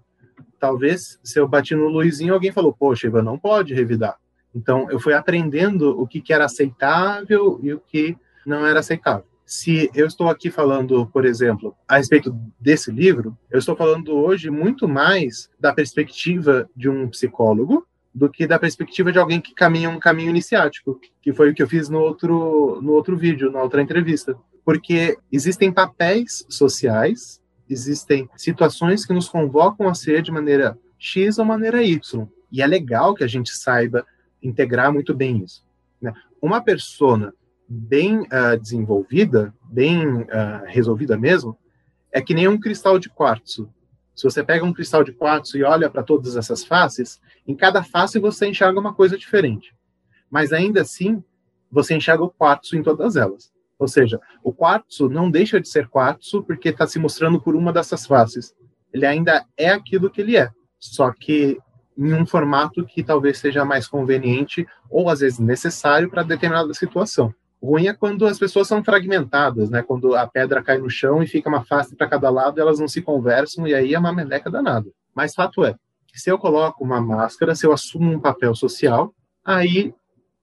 [0.59, 4.17] talvez se eu bati no Luizinho, alguém falou: Poxa, Ivan, não pode revidar.
[4.53, 9.25] Então, eu fui aprendendo o que, que era aceitável e o que não era aceitável.
[9.45, 14.49] Se eu estou aqui falando, por exemplo, a respeito desse livro, eu estou falando hoje
[14.49, 19.89] muito mais da perspectiva de um psicólogo do que da perspectiva de alguém que caminha
[19.89, 23.61] um caminho iniciático, que foi o que eu fiz no outro, no outro vídeo, na
[23.61, 24.35] outra entrevista.
[24.65, 31.45] Porque existem papéis sociais, existem situações que nos convocam a ser de maneira X ou
[31.45, 32.27] maneira Y.
[32.51, 34.05] E é legal que a gente saiba
[34.41, 35.63] integrar muito bem isso.
[36.01, 36.13] Né?
[36.41, 37.33] Uma persona
[37.67, 41.57] bem uh, desenvolvida, bem uh, resolvida mesmo,
[42.11, 43.69] é que nem um cristal de quartzo.
[44.13, 47.81] Se você pega um cristal de quartzo e olha para todas essas faces, em cada
[47.81, 49.73] face você enxerga uma coisa diferente.
[50.29, 51.23] Mas ainda assim,
[51.71, 53.51] você enxerga o quartzo em todas elas.
[53.79, 57.73] Ou seja, o quartzo não deixa de ser quartzo porque está se mostrando por uma
[57.73, 58.53] dessas faces.
[58.93, 61.57] Ele ainda é aquilo que ele é, só que
[61.97, 67.33] em um formato que talvez seja mais conveniente ou às vezes necessário para determinada situação.
[67.61, 69.83] Ruim é quando as pessoas são fragmentadas, né?
[69.83, 72.87] Quando a pedra cai no chão e fica uma face para cada lado, elas não
[72.87, 74.89] se conversam e aí é uma meleca danada.
[75.13, 75.75] Mas fato é,
[76.13, 79.13] se eu coloco uma máscara, se eu assumo um papel social,
[79.45, 79.93] aí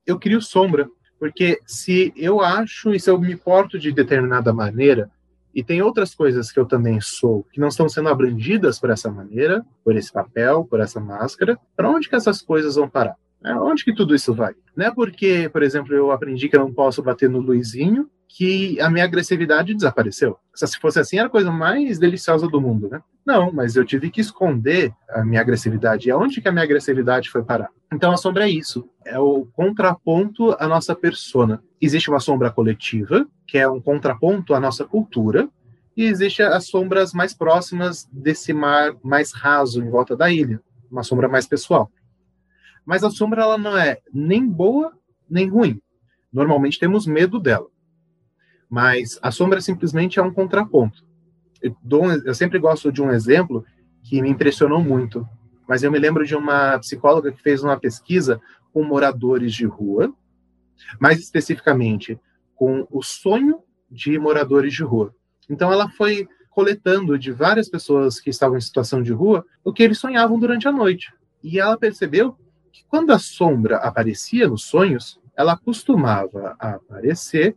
[0.06, 0.88] eu crio sombra.
[1.18, 5.10] Porque se eu acho e se eu me porto de determinada maneira,
[5.54, 9.10] e tem outras coisas que eu também sou, que não estão sendo abrangidas por essa
[9.10, 13.16] maneira, por esse papel, por essa máscara, para onde que essas coisas vão parar?
[13.44, 14.54] É, onde que tudo isso vai?
[14.76, 18.78] Não é porque, por exemplo, eu aprendi que eu não posso bater no Luizinho que
[18.80, 20.36] a minha agressividade desapareceu.
[20.54, 23.00] Se fosse assim, era a coisa mais deliciosa do mundo, né?
[23.24, 26.08] Não, mas eu tive que esconder a minha agressividade.
[26.08, 27.70] E aonde que a minha agressividade foi parar?
[27.92, 28.88] Então a sombra é isso.
[29.04, 31.62] É o contraponto à nossa persona.
[31.80, 35.48] Existe uma sombra coletiva, que é um contraponto à nossa cultura,
[35.96, 40.60] e existe as sombras mais próximas desse mar mais raso em volta da ilha,
[40.90, 41.90] uma sombra mais pessoal.
[42.84, 44.92] Mas a sombra ela não é nem boa
[45.28, 45.80] nem ruim.
[46.32, 47.66] Normalmente temos medo dela.
[48.68, 51.04] Mas a sombra simplesmente é um contraponto.
[51.62, 53.64] Eu, um, eu sempre gosto de um exemplo
[54.02, 55.26] que me impressionou muito,
[55.66, 58.40] mas eu me lembro de uma psicóloga que fez uma pesquisa
[58.72, 60.12] com moradores de rua,
[61.00, 62.18] mais especificamente
[62.54, 65.14] com o sonho de moradores de rua.
[65.48, 69.82] Então ela foi coletando de várias pessoas que estavam em situação de rua o que
[69.82, 71.12] eles sonhavam durante a noite.
[71.42, 72.36] E ela percebeu
[72.72, 77.56] que quando a sombra aparecia nos sonhos, ela costumava aparecer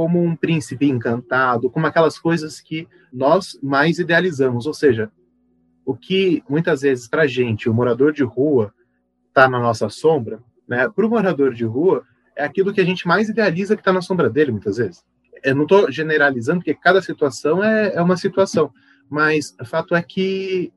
[0.00, 4.64] como um príncipe encantado, como aquelas coisas que nós mais idealizamos.
[4.64, 5.12] Ou seja,
[5.84, 8.72] o que muitas vezes para a gente, o morador de rua,
[9.28, 10.88] está na nossa sombra, né?
[10.88, 12.02] para o morador de rua,
[12.34, 15.04] é aquilo que a gente mais idealiza que está na sombra dele, muitas vezes.
[15.44, 18.72] Eu não estou generalizando, porque cada situação é, é uma situação,
[19.06, 20.72] mas o fato é que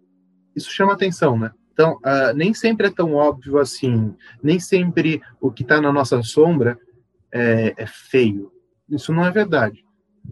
[0.54, 1.52] isso chama atenção, né?
[1.72, 6.22] Então, uh, nem sempre é tão óbvio assim, nem sempre o que está na nossa
[6.22, 6.78] sombra
[7.32, 8.52] é, é, feio.
[8.89, 9.84] Isso não é verdade,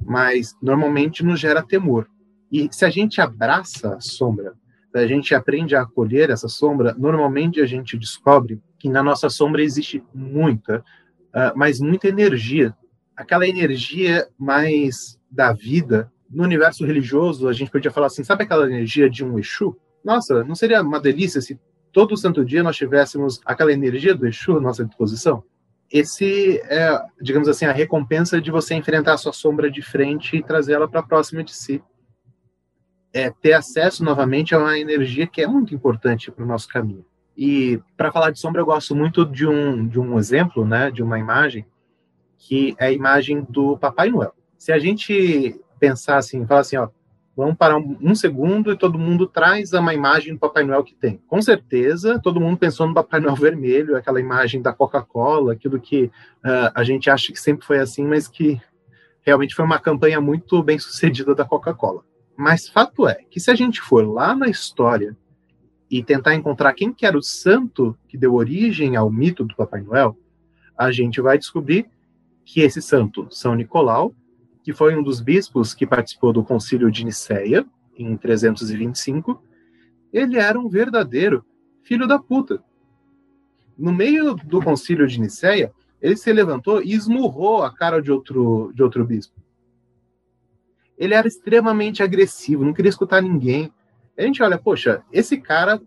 [0.05, 2.07] mas normalmente nos gera temor.
[2.51, 4.53] E se a gente abraça a sombra,
[4.93, 9.63] a gente aprende a acolher essa sombra, normalmente a gente descobre que na nossa sombra
[9.63, 12.75] existe muita, uh, mas muita energia.
[13.15, 16.11] Aquela energia mais da vida.
[16.29, 19.77] No universo religioso, a gente podia falar assim: sabe aquela energia de um Exu?
[20.03, 21.59] Nossa, não seria uma delícia se
[21.91, 25.43] todo santo dia nós tivéssemos aquela energia do Exu à nossa disposição?
[25.91, 30.43] Esse é, digamos assim, a recompensa de você enfrentar a sua sombra de frente e
[30.43, 31.83] trazê-la para próxima de si.
[33.13, 37.05] É ter acesso novamente a uma energia que é muito importante para o nosso caminho.
[37.35, 41.03] E para falar de sombra, eu gosto muito de um, de um exemplo, né, de
[41.03, 41.65] uma imagem,
[42.37, 44.33] que é a imagem do Papai Noel.
[44.57, 46.87] Se a gente pensar assim, falar assim, ó,
[47.41, 50.93] Vamos parar um, um, segundo e todo mundo traz uma imagem do Papai Noel que
[50.93, 51.19] tem.
[51.27, 56.03] Com certeza, todo mundo pensou no Papai Noel vermelho, aquela imagem da Coca-Cola, aquilo que
[56.03, 58.61] uh, a gente acha que sempre foi assim, mas que
[59.23, 62.03] realmente foi uma campanha muito bem sucedida da Coca-Cola.
[62.37, 65.17] Mas fato é que se a gente for lá na história
[65.89, 69.81] e tentar encontrar quem que era o santo que deu origem ao mito do Papai
[69.81, 70.15] Noel,
[70.77, 71.87] a gente vai descobrir
[72.45, 74.13] que esse santo, São Nicolau,
[74.63, 77.65] que foi um dos bispos que participou do concílio de Nicéia,
[77.97, 79.41] em 325,
[80.11, 81.45] ele era um verdadeiro
[81.83, 82.63] filho da puta.
[83.77, 85.71] No meio do concílio de Nicéia,
[86.01, 89.39] ele se levantou e esmurrou a cara de outro, de outro bispo.
[90.97, 93.71] Ele era extremamente agressivo, não queria escutar ninguém.
[94.17, 95.81] A gente olha, poxa, esse cara,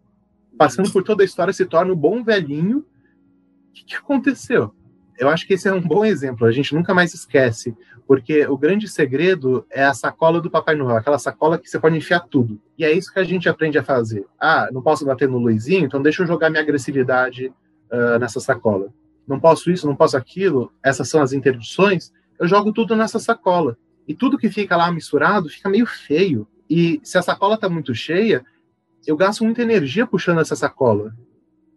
[0.59, 2.79] passando por toda a história, se torna um bom velhinho.
[2.79, 4.75] O que, que aconteceu?
[5.19, 8.57] Eu acho que esse é um bom exemplo, a gente nunca mais esquece, porque o
[8.57, 12.61] grande segredo é a sacola do Papai Noel, aquela sacola que você pode enfiar tudo.
[12.77, 14.27] E é isso que a gente aprende a fazer.
[14.39, 17.53] Ah, não posso bater no Luizinho, então deixa eu jogar minha agressividade
[17.91, 18.89] uh, nessa sacola.
[19.27, 23.77] Não posso isso, não posso aquilo, essas são as interdições, eu jogo tudo nessa sacola.
[24.07, 26.47] E tudo que fica lá misturado fica meio feio.
[26.69, 28.45] E se a sacola está muito cheia,
[29.07, 31.15] eu gasto muita energia puxando essa sacola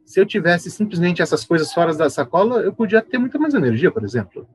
[0.08, 3.92] se eu tivesse simplesmente essas coisas fora da sacola, eu podia ter muita mais energia,
[3.92, 4.48] por exemplo.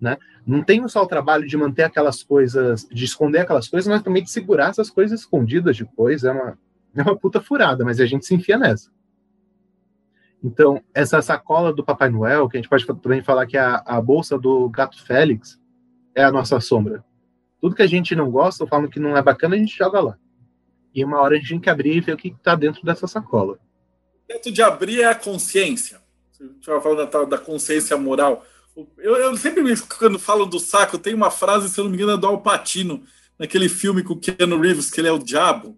[0.00, 0.18] Né?
[0.44, 4.20] Não tenho só o trabalho de manter aquelas coisas, de esconder aquelas coisas, mas também
[4.20, 6.24] de segurar essas coisas escondidas depois.
[6.24, 6.58] É uma,
[6.92, 8.90] é uma puta furada, mas a gente se enfia nessa.
[10.42, 13.76] Então, essa sacola do Papai Noel, que a gente pode também falar que é a,
[13.86, 15.56] a bolsa do gato Félix,
[16.16, 17.04] é a nossa sombra.
[17.60, 20.00] Tudo que a gente não gosta, ou falam que não é bacana, a gente joga
[20.00, 20.18] lá.
[20.92, 23.06] E uma hora a gente tem que abrir e ver o que está dentro dessa
[23.06, 23.56] sacola
[24.30, 26.00] jeito de abrir é a consciência.
[26.32, 28.44] Você estava falando da, da, consciência moral.
[28.96, 29.62] Eu, eu, sempre,
[29.98, 33.02] quando falo do saco, tem uma frase, se eu não me engano, é do Alpatino,
[33.38, 35.76] naquele filme com o Keanu Reeves, que ele é o diabo.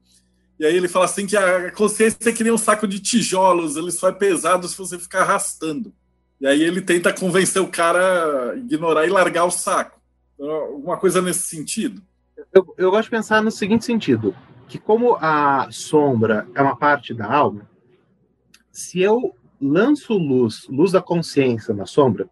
[0.58, 3.76] E aí ele fala assim que a consciência é que nem um saco de tijolos,
[3.76, 5.94] ele só é pesado se você ficar arrastando.
[6.38, 9.98] E aí ele tenta convencer o cara a ignorar e largar o saco.
[10.34, 12.02] Então, alguma coisa nesse sentido?
[12.52, 14.34] Eu, eu gosto de pensar no seguinte sentido,
[14.68, 17.69] que como a sombra é uma parte da alma,
[18.72, 22.24] se eu lanço luz, luz da consciência na sombra,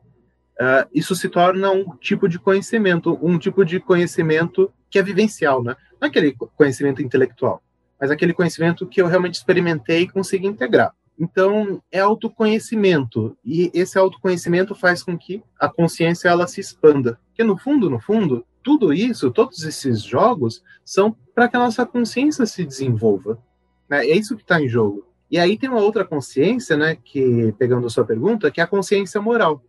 [0.61, 5.63] uh, isso se torna um tipo de conhecimento, um tipo de conhecimento que é vivencial,
[5.63, 5.77] né?
[6.01, 7.63] Não é aquele conhecimento intelectual,
[8.01, 10.95] mas aquele conhecimento que eu realmente experimentei e consegui integrar.
[11.19, 17.19] Então, é autoconhecimento, e esse autoconhecimento faz com que a consciência ela se expanda.
[17.27, 21.85] Porque no fundo, no fundo, tudo isso, todos esses jogos são para que a nossa
[21.85, 23.43] consciência se desenvolva.
[23.89, 24.07] Né?
[24.07, 25.08] É isso que está em jogo.
[25.31, 28.69] E aí tem uma outra consciência, né, que pegando a sua pergunta, que é a
[28.69, 29.63] consciência moral.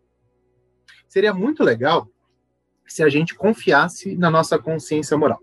[1.07, 2.10] Seria muito legal
[2.86, 5.39] se a gente confiasse na nossa consciência moral.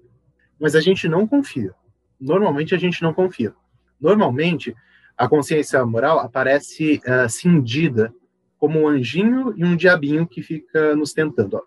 [0.58, 1.74] Mas a gente não confia.
[2.18, 3.54] Normalmente a gente não confia.
[4.00, 4.74] Normalmente
[5.16, 8.12] a consciência moral aparece uh, cindida
[8.58, 11.54] como um anjinho e um diabinho que fica nos tentando.
[11.54, 11.62] Ó,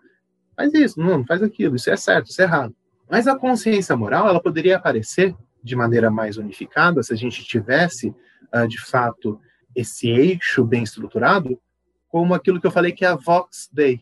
[0.56, 2.74] faz isso, não, faz aquilo, isso é certo, isso é errado.
[3.08, 8.14] Mas a consciência moral, ela poderia aparecer de maneira mais unificada se a gente tivesse,
[8.54, 9.40] uh, de fato,
[9.74, 11.60] esse eixo bem estruturado,
[12.08, 14.00] como aquilo que eu falei que é a Vox Dei,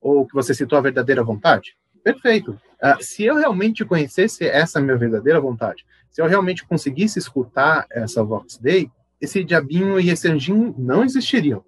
[0.00, 1.76] ou que você citou a verdadeira vontade.
[2.02, 2.52] Perfeito.
[2.82, 8.24] Uh, se eu realmente conhecesse essa minha verdadeira vontade, se eu realmente conseguisse escutar essa
[8.24, 8.90] Vox Dei,
[9.20, 11.62] esse diabinho e esse anjinho não existiriam.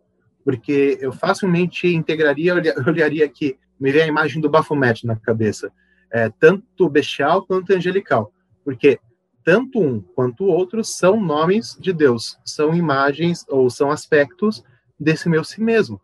[0.45, 2.55] Porque eu facilmente integraria,
[2.87, 5.71] olharia aqui, me vem a imagem do Baphomet na cabeça,
[6.11, 8.33] é, tanto bestial quanto angelical.
[8.65, 8.99] Porque
[9.45, 14.63] tanto um quanto o outro são nomes de Deus, são imagens ou são aspectos
[14.99, 16.01] desse meu si mesmo.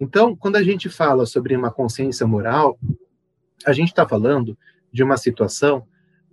[0.00, 2.78] Então, quando a gente fala sobre uma consciência moral,
[3.66, 4.56] a gente está falando
[4.92, 5.86] de uma situação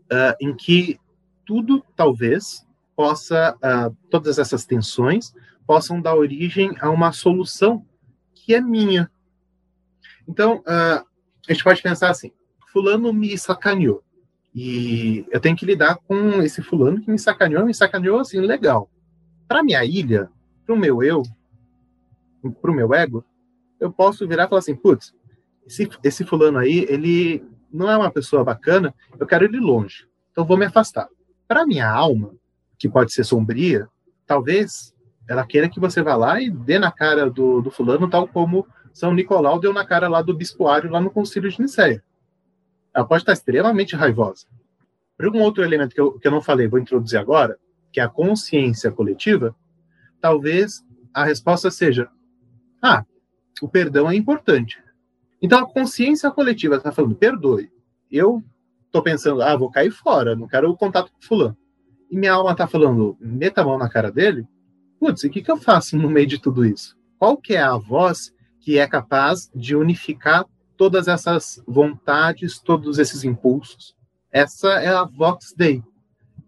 [0.05, 0.99] uh, em que
[1.45, 5.33] tudo talvez possa, uh, todas essas tensões
[5.65, 7.85] possam dar origem a uma solução
[8.33, 9.11] que é minha.
[10.27, 11.05] Então, uh,
[11.47, 12.31] a gente pode pensar assim:
[12.71, 14.04] Fulano me sacaneou.
[14.55, 18.89] E eu tenho que lidar com esse fulano que me sacaneou, me sacaneou assim, legal.
[19.49, 20.29] Para minha ilha,
[20.65, 21.23] para o meu eu,
[22.61, 23.25] para o meu ego,
[23.81, 25.13] eu posso virar e falar assim, putz,
[25.67, 30.45] esse, esse fulano aí, ele não é uma pessoa bacana, eu quero ele longe, então
[30.45, 31.09] vou me afastar.
[31.45, 32.33] Para minha alma,
[32.79, 33.89] que pode ser sombria,
[34.25, 34.95] talvez
[35.27, 38.65] ela queira que você vá lá e dê na cara do, do fulano, tal como
[38.93, 42.01] São Nicolau deu na cara lá do bispoário lá no concílio de Nicéia
[42.95, 44.47] ela pode estar extremamente raivosa.
[45.17, 47.57] Para um outro elemento que eu, que eu não falei, vou introduzir agora,
[47.91, 49.53] que é a consciência coletiva,
[50.21, 50.83] talvez
[51.13, 52.09] a resposta seja:
[52.81, 53.05] ah,
[53.61, 54.81] o perdão é importante.
[55.41, 57.69] Então a consciência coletiva está falando: perdoe.
[58.09, 58.41] Eu
[58.85, 61.57] estou pensando: ah, vou cair fora, não quero o contato com fulano.
[62.09, 64.47] E minha alma está falando: meta a mão na cara dele.
[64.99, 66.97] Putz, e o que, que eu faço no meio de tudo isso?
[67.19, 70.45] Qual que é a voz que é capaz de unificar
[70.77, 73.95] todas essas vontades, todos esses impulsos.
[74.31, 75.83] Essa é a Vox Dei.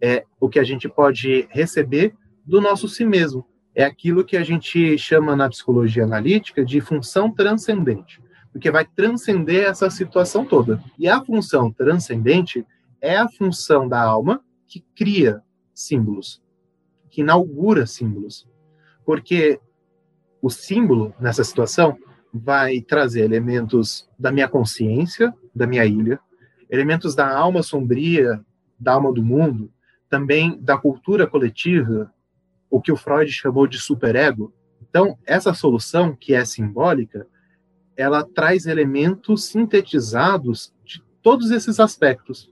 [0.01, 2.13] É o que a gente pode receber
[2.45, 3.45] do nosso si mesmo.
[3.73, 8.21] É aquilo que a gente chama na psicologia analítica de função transcendente,
[8.51, 10.83] porque vai transcender essa situação toda.
[10.97, 12.65] E a função transcendente
[12.99, 15.41] é a função da alma que cria
[15.73, 16.41] símbolos,
[17.09, 18.47] que inaugura símbolos.
[19.05, 19.59] Porque
[20.41, 21.97] o símbolo, nessa situação,
[22.33, 26.19] vai trazer elementos da minha consciência, da minha ilha,
[26.69, 28.43] elementos da alma sombria,
[28.79, 29.71] da alma do mundo,
[30.09, 32.11] também da cultura coletiva,
[32.69, 34.53] o que o Freud chamou de superego.
[34.89, 37.27] Então, essa solução, que é simbólica,
[37.95, 42.51] ela traz elementos sintetizados de todos esses aspectos.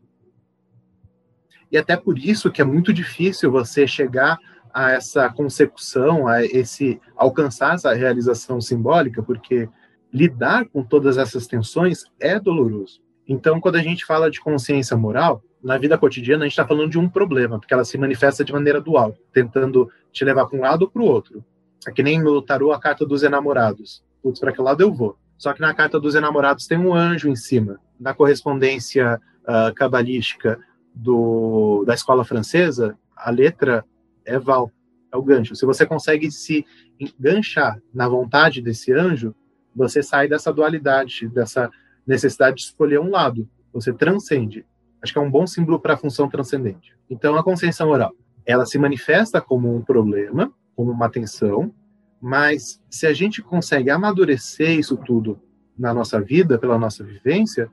[1.72, 4.40] E até por isso que é muito difícil você chegar
[4.76, 9.70] a essa consecução, a esse alcançar essa realização simbólica, porque
[10.12, 13.02] lidar com todas essas tensões é doloroso.
[13.26, 16.92] Então, quando a gente fala de consciência moral, na vida cotidiana a gente está falando
[16.92, 20.62] de um problema, porque ela se manifesta de maneira dual, tentando te levar para um
[20.62, 21.42] lado ou para o outro.
[21.88, 24.04] É que nem no tarô a carta dos enamorados.
[24.22, 25.18] Putz, para que lado eu vou?
[25.38, 27.80] Só que na carta dos enamorados tem um anjo em cima.
[27.98, 30.60] Na correspondência uh, cabalística
[30.94, 33.86] do, da escola francesa, a letra
[34.26, 34.72] é Val,
[35.12, 35.56] é o gancho.
[35.56, 36.66] Se você consegue se
[37.00, 39.36] enganchar na vontade desse anjo,
[39.76, 41.70] você sai dessa dualidade, dessa
[42.06, 43.48] necessidade de escolher um lado.
[43.74, 44.66] Você transcende.
[45.02, 46.96] Acho que é um bom símbolo para a função transcendente.
[47.10, 48.14] Então, a consciência moral,
[48.46, 51.74] ela se manifesta como um problema, como uma tensão,
[52.22, 55.40] mas se a gente consegue amadurecer isso tudo
[55.78, 57.70] na nossa vida, pela nossa vivência,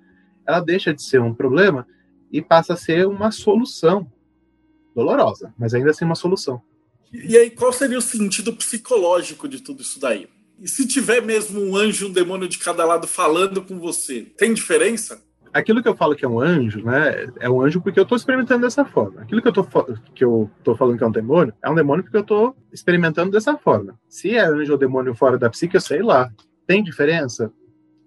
[0.47, 1.87] ela deixa de ser um problema
[2.31, 4.11] e passa a ser uma solução
[4.95, 6.61] dolorosa, mas ainda assim uma solução.
[7.13, 10.29] E aí, qual seria o sentido psicológico de tudo isso daí?
[10.59, 14.23] E se tiver mesmo um anjo e um demônio de cada lado falando com você,
[14.37, 15.21] tem diferença?
[15.53, 17.31] Aquilo que eu falo que é um anjo, né?
[17.39, 19.21] É um anjo porque eu estou experimentando dessa forma.
[19.21, 19.65] Aquilo que eu, tô,
[20.15, 23.31] que eu tô falando que é um demônio, é um demônio porque eu estou experimentando
[23.31, 23.99] dessa forma.
[24.09, 26.33] Se é anjo ou demônio fora da psique, eu sei lá.
[26.67, 27.53] Tem diferença?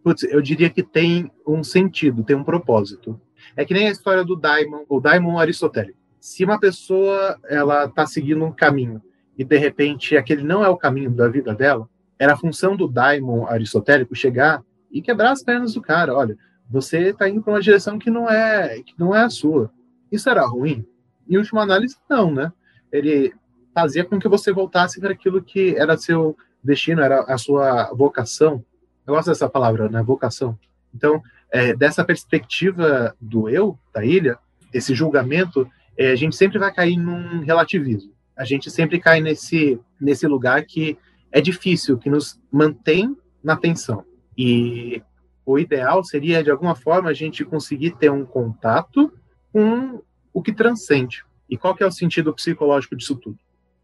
[0.03, 3.19] Putz, eu diria que tem um sentido, tem um propósito.
[3.55, 8.07] É que nem a história do daimon, o daimon aristotélico se uma pessoa ela está
[8.07, 8.99] seguindo um caminho
[9.37, 12.87] e de repente aquele não é o caminho da vida dela, era a função do
[12.87, 16.15] daimon aristotélico chegar e quebrar as pernas do cara.
[16.15, 16.35] Olha,
[16.67, 19.71] você está indo para uma direção que não é que não é a sua.
[20.11, 20.83] Isso era ruim?
[21.29, 22.51] Em última análise, não, né?
[22.91, 23.31] Ele
[23.71, 28.65] fazia com que você voltasse para aquilo que era seu destino, era a sua vocação.
[29.05, 30.01] Eu gosto dessa palavra, né?
[30.01, 30.57] Vocação.
[30.91, 31.21] Então,
[31.51, 34.39] é, dessa perspectiva do eu, da ilha,
[34.73, 38.13] esse julgamento é, a gente sempre vai cair num relativismo.
[38.35, 40.97] A gente sempre cai nesse, nesse lugar que
[41.31, 44.03] é difícil, que nos mantém na tensão.
[44.37, 45.01] E
[45.45, 49.11] o ideal seria, de alguma forma, a gente conseguir ter um contato
[49.51, 50.01] com
[50.33, 51.23] o que transcende.
[51.49, 53.37] E qual que é o sentido psicológico disso tudo?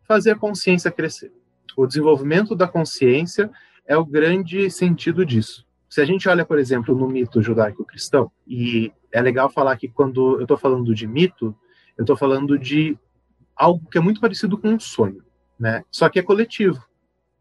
[0.08, 1.32] Fazer a consciência crescer.
[1.78, 3.50] O desenvolvimento da consciência
[3.86, 5.66] é o grande sentido disso.
[5.90, 10.38] Se a gente olha, por exemplo, no mito judaico-cristão, e é legal falar que quando
[10.38, 11.56] eu estou falando de mito,
[12.02, 12.98] eu estou falando de
[13.56, 15.24] algo que é muito parecido com um sonho,
[15.60, 15.84] né?
[15.92, 16.84] Só que é coletivo.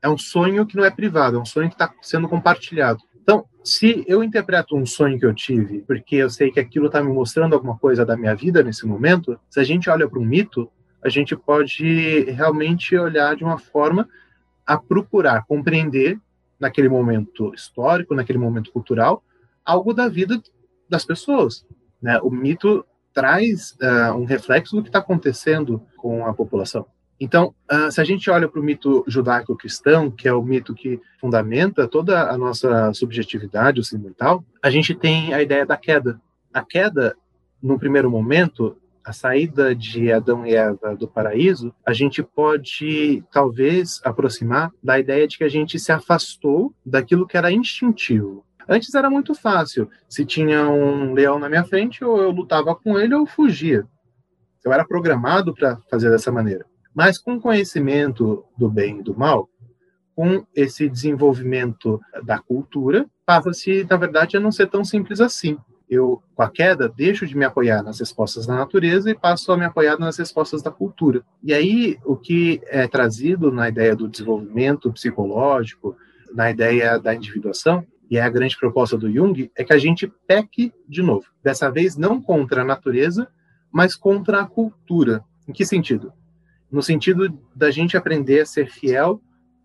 [0.02, 3.00] É um sonho que não é privado, é um sonho que está sendo compartilhado.
[3.22, 7.02] Então, se eu interpreto um sonho que eu tive, porque eu sei que aquilo está
[7.02, 10.24] me mostrando alguma coisa da minha vida nesse momento, se a gente olha para um
[10.26, 10.70] mito,
[11.02, 14.06] a gente pode realmente olhar de uma forma
[14.66, 16.20] a procurar compreender
[16.58, 19.24] naquele momento histórico, naquele momento cultural,
[19.64, 20.38] algo da vida
[20.86, 21.64] das pessoas.
[22.02, 22.20] Né?
[22.20, 26.86] O mito traz uh, um reflexo do que está acontecendo com a população.
[27.20, 30.98] Então, uh, se a gente olha para o mito judaico-cristão, que é o mito que
[31.20, 36.18] fundamenta toda a nossa subjetividade ocidental, a gente tem a ideia da queda.
[36.52, 37.14] A queda,
[37.62, 44.00] no primeiro momento, a saída de Adão e Eva do paraíso, a gente pode talvez
[44.02, 48.44] aproximar da ideia de que a gente se afastou daquilo que era instintivo.
[48.70, 49.90] Antes era muito fácil.
[50.08, 53.84] Se tinha um leão na minha frente, ou eu lutava com ele ou fugia.
[54.64, 56.64] Eu era programado para fazer dessa maneira.
[56.94, 59.48] Mas com o conhecimento do bem e do mal,
[60.14, 65.58] com esse desenvolvimento da cultura, passa-se, na verdade, a não ser tão simples assim
[65.90, 69.56] eu, com a queda, deixo de me apoiar nas respostas da natureza e passo a
[69.56, 71.22] me apoiar nas respostas da cultura.
[71.42, 75.96] E aí, o que é trazido na ideia do desenvolvimento psicológico,
[76.32, 80.12] na ideia da individuação, e é a grande proposta do Jung, é que a gente
[80.26, 81.26] peque de novo.
[81.42, 83.28] Dessa vez, não contra a natureza,
[83.72, 85.24] mas contra a cultura.
[85.48, 86.12] Em que sentido?
[86.70, 89.20] No sentido da gente aprender a ser fiel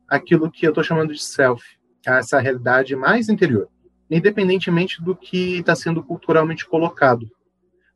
[0.07, 1.63] àquilo que eu estou chamando de self,
[2.05, 3.67] a essa realidade mais interior
[4.09, 7.29] independentemente do que está sendo culturalmente colocado.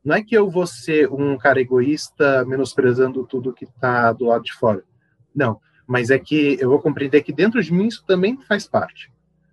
[0.03, 4.43] Não é que eu vou ser um cara egoísta menosprezando tudo que está do lado
[4.43, 4.83] de fora.
[5.35, 9.11] Não, mas é que eu vou compreender que dentro de mim isso também faz parte,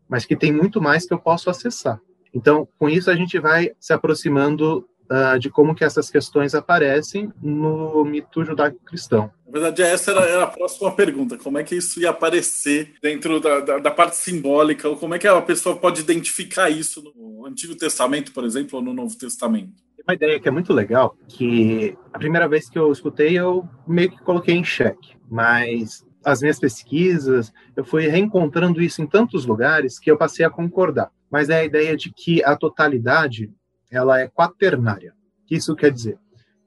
[0.09, 2.01] mas que tem muito mais que eu posso acessar.
[2.35, 7.33] Então, com isso a gente vai se aproximando uh, de como que essas questões aparecem
[7.43, 9.31] no mito judaico-cristão.
[9.47, 11.39] Na verdade, essa era, era, a próxima pergunta.
[11.39, 14.89] Como é que isso ia aparecer dentro da, da, da, parte simbólica?
[14.89, 18.85] Ou como é que a pessoa pode identificar isso no Antigo Testamento, por exemplo, ou
[18.85, 19.73] no Novo Testamento?
[19.97, 23.67] Tem uma ideia que é muito legal, que a primeira vez que eu escutei, eu
[23.87, 25.17] meio que coloquei em xeque.
[25.29, 30.51] Mas as minhas pesquisas, eu fui reencontrando isso em tantos lugares que eu passei a
[30.51, 31.13] concordar.
[31.31, 33.49] Mas é a ideia de que a totalidade
[33.93, 35.15] ela é quaternária.
[35.45, 36.19] O que isso quer dizer?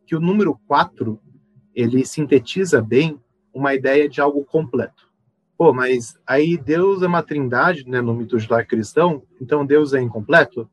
[0.08, 1.20] Que o número 4,
[1.76, 3.20] ele sintetiza bem
[3.54, 5.10] uma ideia de algo completo.
[5.58, 10.70] Pô, mas aí Deus é uma trindade, né, no mito judaico-cristão, então Deus é incompleto?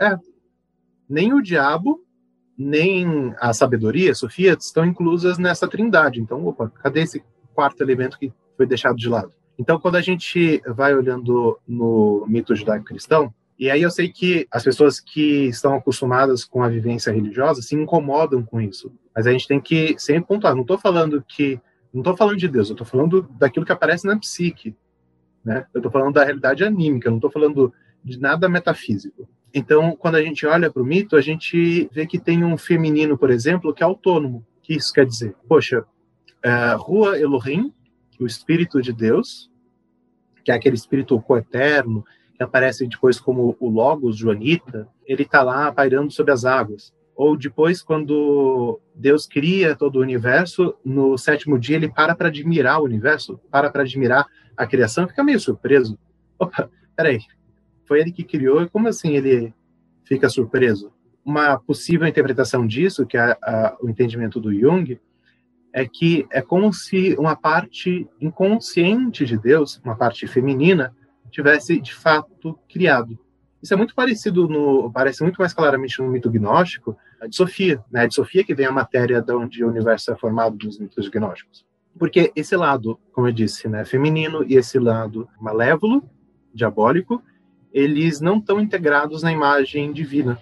[0.00, 0.16] É.
[1.06, 2.02] Nem o diabo,
[2.56, 6.18] nem a sabedoria, a Sofia, estão inclusas nessa trindade.
[6.18, 7.22] Então, opa, cadê esse
[7.54, 9.32] quarto elemento que foi deixado de lado?
[9.58, 14.64] Então, quando a gente vai olhando no mito judaico-cristão, e aí eu sei que as
[14.64, 18.92] pessoas que estão acostumadas com a vivência religiosa se incomodam com isso.
[19.14, 20.54] Mas a gente tem que sempre pontuar.
[20.54, 21.60] Não estou falando que.
[21.92, 24.74] Não estou falando de Deus, eu estou falando daquilo que aparece na psique.
[25.44, 25.66] Né?
[25.74, 27.72] Eu estou falando da realidade anímica, não estou falando
[28.02, 29.28] de nada metafísico.
[29.54, 33.18] Então, quando a gente olha para o mito, a gente vê que tem um feminino,
[33.18, 34.38] por exemplo, que é autônomo.
[34.38, 35.34] O que isso quer dizer?
[35.46, 35.84] Poxa,
[36.44, 37.72] uh, Rua Elohim,
[38.20, 39.50] o Espírito de Deus,
[40.44, 45.70] que é aquele Espírito coeterno, que aparece depois como o Logos Joanita, ele está lá
[45.72, 46.92] pairando sobre as águas.
[47.14, 52.80] Ou depois, quando Deus cria todo o universo, no sétimo dia ele para para admirar
[52.80, 54.26] o universo, para para admirar
[54.56, 55.98] a criação, fica meio surpreso.
[56.38, 57.20] Opa, peraí,
[57.84, 59.54] foi ele que criou, como assim ele
[60.04, 60.90] fica surpreso?
[61.24, 64.98] Uma possível interpretação disso, que é a, o entendimento do Jung,
[65.72, 70.94] é que é como se uma parte inconsciente de Deus, uma parte feminina,
[71.30, 73.18] tivesse de fato criado.
[73.62, 76.96] Isso é muito parecido no, parece muito mais claramente no mito gnóstico
[77.28, 78.06] de Sofia, né?
[78.06, 81.64] De Sofia que vem a matéria de onde o universo é formado nos mitos gnósticos.
[81.98, 86.02] Porque esse lado, como eu disse, né, feminino e esse lado malévolo,
[86.52, 87.22] diabólico,
[87.72, 90.38] eles não estão integrados na imagem divina.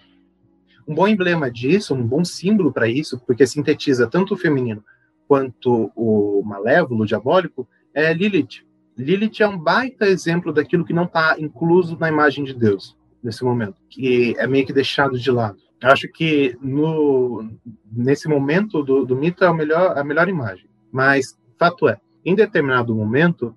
[0.89, 4.83] Um bom emblema disso, um bom símbolo para isso, porque sintetiza tanto o feminino
[5.31, 8.65] quanto o malévolo, o diabólico, é Lilith,
[8.99, 13.45] Lilith é um baita exemplo daquilo que não está incluso na imagem de Deus nesse
[13.45, 15.57] momento, que é meio que deixado de lado.
[15.81, 17.49] Eu acho que no,
[17.93, 20.69] nesse momento do, do mito é a melhor, a melhor imagem.
[20.91, 23.55] Mas fato é, em determinado momento,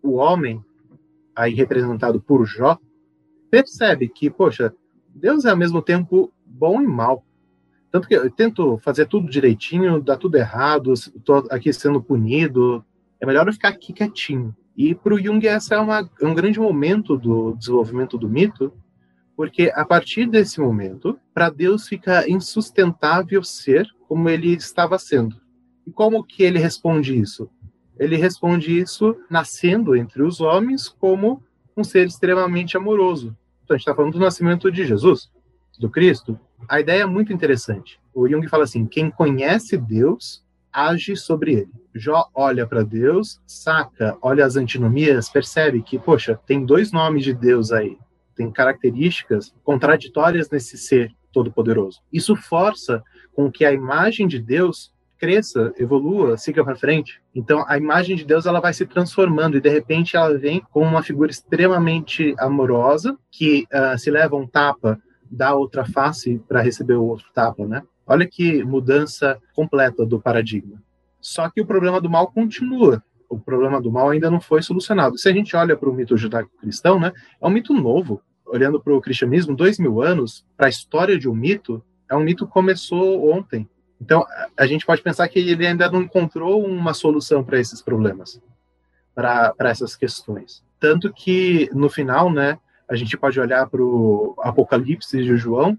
[0.00, 0.64] o homem,
[1.34, 2.78] aí representado por Jó,
[3.50, 4.72] percebe que, poxa,
[5.12, 7.24] Deus é ao mesmo tempo bom e mal.
[7.90, 12.84] Tanto que eu tento fazer tudo direitinho, dá tudo errado, estou aqui sendo punido.
[13.20, 14.54] É melhor eu ficar aqui quietinho.
[14.76, 18.72] E para o Jung, essa é, é um grande momento do desenvolvimento do mito,
[19.36, 25.36] porque a partir desse momento, para Deus fica insustentável ser como ele estava sendo.
[25.86, 27.50] E como que ele responde isso?
[27.98, 31.42] Ele responde isso nascendo entre os homens como
[31.76, 33.36] um ser extremamente amoroso.
[33.64, 35.30] Então, a gente está falando do nascimento de Jesus,
[35.78, 36.38] do Cristo.
[36.68, 38.00] A ideia é muito interessante.
[38.14, 41.70] O Jung fala assim: quem conhece Deus age sobre ele.
[41.94, 47.34] Jó olha para Deus, saca, olha as antinomias, percebe que, poxa, tem dois nomes de
[47.34, 47.98] Deus aí,
[48.36, 52.00] tem características contraditórias nesse ser todo-poderoso.
[52.12, 53.02] Isso força
[53.34, 57.20] com que a imagem de Deus cresça, evolua, siga para frente.
[57.34, 60.82] Então, a imagem de Deus ela vai se transformando e de repente ela vem com
[60.82, 64.98] uma figura extremamente amorosa que uh, se leva um tapa
[65.30, 67.82] da outra face para receber o outro tapa, né?
[68.06, 70.82] Olha que mudança completa do paradigma.
[71.20, 73.02] Só que o problema do mal continua.
[73.28, 75.16] O problema do mal ainda não foi solucionado.
[75.16, 78.20] Se a gente olha para o mito judaico-cristão, né, é um mito novo.
[78.44, 82.20] Olhando para o cristianismo, dois mil anos, para a história de um mito, é um
[82.24, 83.68] mito que começou ontem.
[84.00, 84.26] Então,
[84.56, 88.42] a gente pode pensar que ele ainda não encontrou uma solução para esses problemas,
[89.14, 90.64] para essas questões.
[90.80, 92.58] Tanto que, no final, né,
[92.90, 95.78] a gente pode olhar para o Apocalipse de João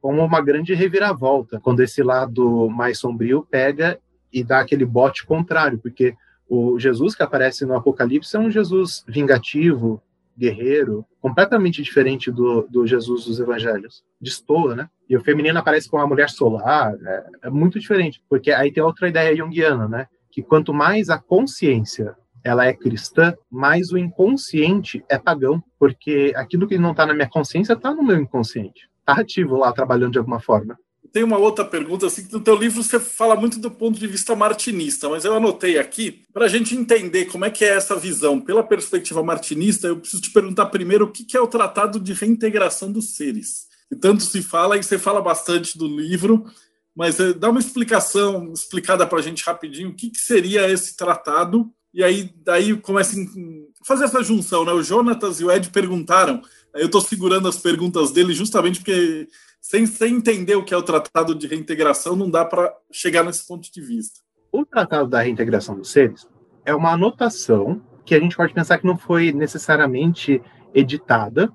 [0.00, 3.98] como uma grande reviravolta, quando esse lado mais sombrio pega
[4.32, 6.14] e dá aquele bote contrário, porque
[6.48, 10.00] o Jesus que aparece no Apocalipse é um Jesus vingativo,
[10.38, 14.04] guerreiro, completamente diferente do, do Jesus dos evangelhos.
[14.20, 14.88] Destoa, né?
[15.08, 18.82] E o feminino aparece com uma mulher solar, é, é muito diferente, porque aí tem
[18.82, 20.06] outra ideia junguiana, né?
[20.30, 26.66] Que quanto mais a consciência ela é cristã, mais o inconsciente é pagão, porque aquilo
[26.66, 30.18] que não está na minha consciência está no meu inconsciente, está ativo lá, trabalhando de
[30.18, 30.76] alguma forma.
[31.12, 34.06] Tem uma outra pergunta, assim, que no teu livro você fala muito do ponto de
[34.06, 37.94] vista martinista, mas eu anotei aqui, para a gente entender como é que é essa
[37.96, 38.40] visão.
[38.40, 42.90] Pela perspectiva martinista, eu preciso te perguntar primeiro o que é o Tratado de Reintegração
[42.90, 43.66] dos Seres.
[43.90, 46.46] E tanto se fala, e você fala bastante do livro,
[46.96, 50.96] mas eh, dá uma explicação explicada para a gente rapidinho, o que, que seria esse
[50.96, 54.72] tratado, e aí daí começa a fazer essa junção, né?
[54.72, 56.40] O Jonatas e o Ed perguntaram,
[56.74, 59.28] eu estou segurando as perguntas dele justamente porque
[59.60, 63.46] sem, sem entender o que é o Tratado de Reintegração, não dá para chegar nesse
[63.46, 64.20] ponto de vista.
[64.50, 66.26] O Tratado da Reintegração dos Seres
[66.64, 70.42] é uma anotação que a gente pode pensar que não foi necessariamente
[70.74, 71.52] editada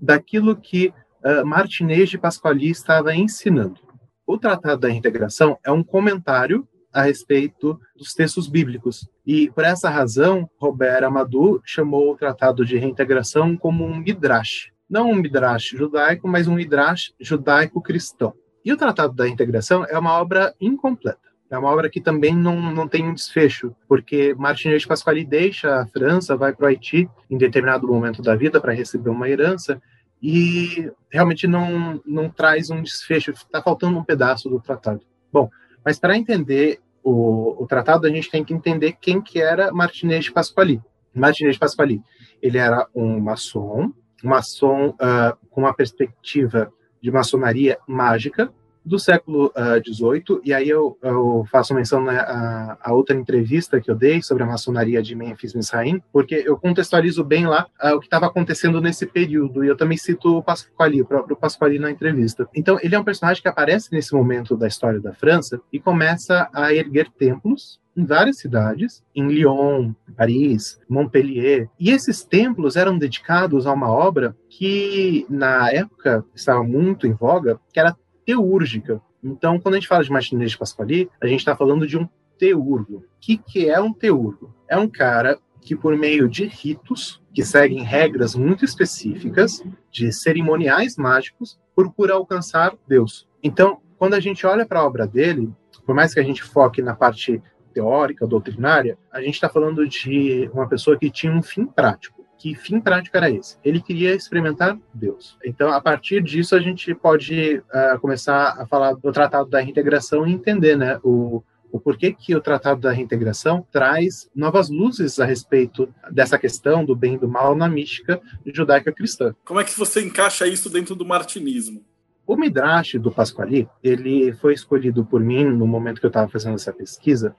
[0.00, 0.92] daquilo que
[1.24, 3.80] uh, Martinez de Pasquali estava ensinando.
[4.26, 6.68] O Tratado da Reintegração é um comentário
[6.98, 9.08] a respeito dos textos bíblicos.
[9.26, 15.10] E, por essa razão, Robert Amadou chamou o Tratado de Reintegração como um midrash não
[15.10, 18.32] um midrash judaico, mas um midrash judaico-cristão.
[18.64, 21.28] E o Tratado da Integração é uma obra incompleta.
[21.50, 25.80] É uma obra que também não, não tem um desfecho, porque Martinez de Pasquali deixa
[25.80, 29.80] a França, vai para o Haiti em determinado momento da vida para receber uma herança
[30.22, 35.00] e realmente não, não traz um desfecho, está faltando um pedaço do tratado.
[35.32, 35.48] Bom,
[35.82, 36.80] mas para entender
[37.10, 40.78] o, o, tratado, a gente tem que entender quem que era Martinez de Pasquali.
[41.14, 42.02] Martinez de Pasquali,
[42.42, 43.92] ele era um maçom,
[44.22, 48.52] maçom uh, com uma perspectiva de maçonaria mágica
[48.88, 49.52] do século
[49.84, 53.94] XVIII, uh, e aí eu, eu faço menção né, a, a, outra entrevista que eu
[53.94, 58.06] dei sobre a maçonaria de Memphis Misraim, porque eu contextualizo bem lá uh, o que
[58.06, 62.48] estava acontecendo nesse período, e eu também cito o Pasquali, o próprio Pasquali na entrevista.
[62.54, 66.48] Então, ele é um personagem que aparece nesse momento da história da França e começa
[66.52, 71.68] a erguer templos em várias cidades, em Lyon, Paris, Montpellier.
[71.80, 77.58] E esses templos eram dedicados a uma obra que, na época, estava muito em voga,
[77.72, 77.96] que era
[78.28, 79.00] teúrgica.
[79.24, 82.06] Então, quando a gente fala de Martinez de Pasquali, a gente está falando de um
[82.36, 82.96] teurgo.
[82.96, 84.54] O que, que é um teurgo?
[84.68, 90.98] É um cara que, por meio de ritos, que seguem regras muito específicas, de cerimoniais
[90.98, 93.26] mágicos, procura alcançar Deus.
[93.42, 95.50] Então, quando a gente olha para a obra dele,
[95.86, 100.50] por mais que a gente foque na parte teórica, doutrinária, a gente está falando de
[100.52, 102.17] uma pessoa que tinha um fim prático.
[102.38, 103.56] Que fim prático era esse?
[103.64, 105.36] Ele queria experimentar Deus.
[105.44, 110.26] Então, a partir disso, a gente pode uh, começar a falar do Tratado da Reintegração
[110.26, 115.24] e entender né, o, o porquê que o Tratado da Reintegração traz novas luzes a
[115.24, 119.34] respeito dessa questão do bem e do mal na mística judaica cristã.
[119.44, 121.84] Como é que você encaixa isso dentro do martinismo?
[122.26, 126.56] O Midrash do Pasquali, ele foi escolhido por mim no momento que eu estava fazendo
[126.56, 127.34] essa pesquisa,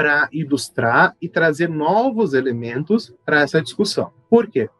[0.00, 4.10] para ilustrar e trazer novos elementos para essa discussão.
[4.30, 4.70] Por quê?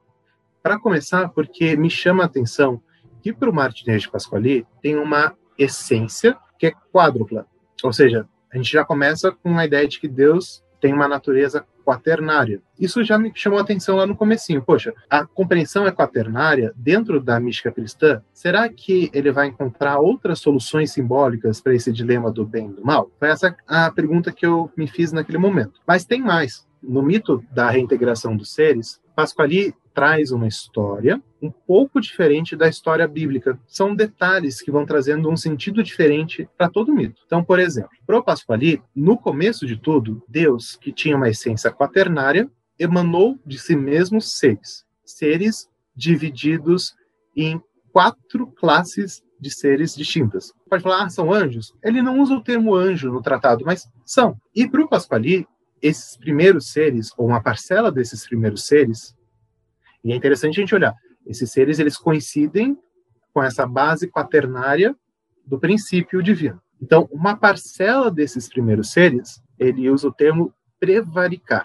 [0.62, 2.82] Para começar, porque me chama a atenção
[3.20, 7.46] que para o Martinez de Pasquali tem uma essência que é quádrupla.
[7.82, 11.66] Ou seja, a gente já começa com a ideia de que Deus tem uma natureza
[11.90, 12.62] quaternária.
[12.78, 14.62] Isso já me chamou a atenção lá no comecinho.
[14.62, 18.22] Poxa, a compreensão é quaternária dentro da mística cristã.
[18.32, 22.84] Será que ele vai encontrar outras soluções simbólicas para esse dilema do bem e do
[22.84, 23.10] mal?
[23.18, 25.80] Foi essa a pergunta que eu me fiz naquele momento.
[25.84, 26.64] Mas tem mais.
[26.80, 33.06] No mito da reintegração dos seres, Pasquali traz uma história um pouco diferente da história
[33.08, 33.58] bíblica.
[33.66, 37.22] São detalhes que vão trazendo um sentido diferente para todo mito.
[37.24, 42.50] Então, por exemplo, pro Pasquali, no começo de tudo, Deus, que tinha uma essência quaternária,
[42.78, 44.84] emanou de si mesmo seres.
[45.04, 46.94] Seres divididos
[47.36, 47.60] em
[47.92, 50.52] quatro classes de seres distintas.
[50.68, 51.74] Pode falar, ah, são anjos?
[51.82, 54.36] Ele não usa o termo anjo no tratado, mas são.
[54.54, 55.46] E para o Pasquali,
[55.80, 59.14] esses primeiros seres, ou uma parcela desses primeiros seres,
[60.04, 60.94] e é interessante a gente olhar,
[61.26, 62.76] esses seres eles coincidem
[63.32, 64.96] com essa base quaternária
[65.46, 66.60] do princípio divino.
[66.80, 71.64] Então, uma parcela desses primeiros seres, ele usa o termo prevaricar.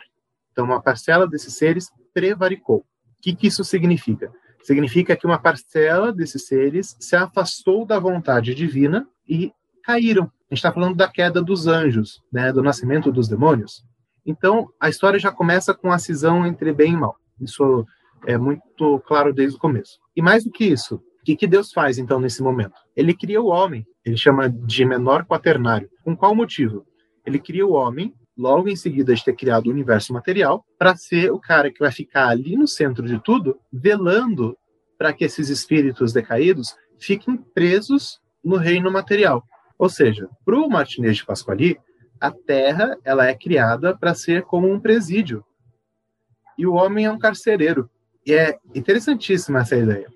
[0.51, 2.79] Então, uma parcela desses seres prevaricou.
[2.79, 4.31] O que, que isso significa?
[4.63, 10.23] Significa que uma parcela desses seres se afastou da vontade divina e caíram.
[10.23, 13.85] A gente está falando da queda dos anjos, né, do nascimento dos demônios.
[14.25, 17.15] Então, a história já começa com a cisão entre bem e mal.
[17.39, 17.85] Isso
[18.25, 19.99] é muito claro desde o começo.
[20.15, 22.75] E mais do que isso, o que, que Deus faz então nesse momento?
[22.95, 25.89] Ele cria o homem, ele chama de menor quaternário.
[26.03, 26.85] Com qual motivo?
[27.25, 31.31] Ele cria o homem, logo em seguida de ter criado o universo material, para ser
[31.31, 34.55] o cara que vai ficar ali no centro de tudo, velando
[34.97, 39.43] para que esses espíritos decaídos fiquem presos no reino material.
[39.77, 41.77] Ou seja, para o Martinez de Pasquali,
[42.19, 45.43] a Terra ela é criada para ser como um presídio.
[46.57, 47.89] E o homem é um carcereiro.
[48.25, 50.07] E é interessantíssima essa ideia.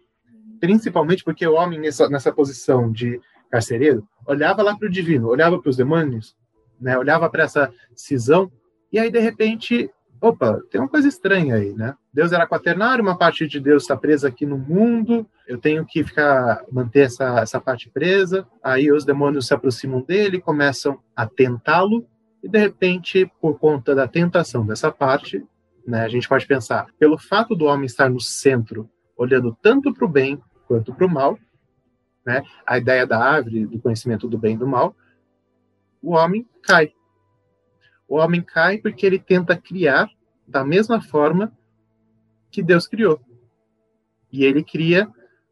[0.60, 5.60] Principalmente porque o homem, nessa, nessa posição de carcereiro, olhava lá para o divino, olhava
[5.60, 6.36] para os demônios,
[6.80, 8.52] né, olhava para essa cisão,
[8.92, 9.90] e aí, de repente,
[10.20, 11.96] opa, tem uma coisa estranha aí, né?
[12.12, 16.04] Deus era quaternário, uma parte de Deus está presa aqui no mundo, eu tenho que
[16.04, 22.06] ficar, manter essa, essa parte presa, aí os demônios se aproximam dele, começam a tentá-lo,
[22.44, 25.46] e de repente, por conta da tentação dessa parte,
[25.90, 28.88] né, a gente pode pensar, pelo fato do homem estar no centro,
[29.18, 31.38] olhando tanto para o bem quanto para o mal,
[32.24, 34.96] né, a ideia da árvore do conhecimento do bem e do mal,
[36.00, 36.94] o homem cai.
[38.08, 40.08] O homem cai porque ele tenta criar
[40.48, 41.52] da mesma forma
[42.52, 43.20] que Deus criou.
[44.32, 45.10] E ele cria,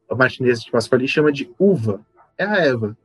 [0.07, 2.05] o Martinez de Pasquale chama de uva,
[2.37, 2.95] é a Eva.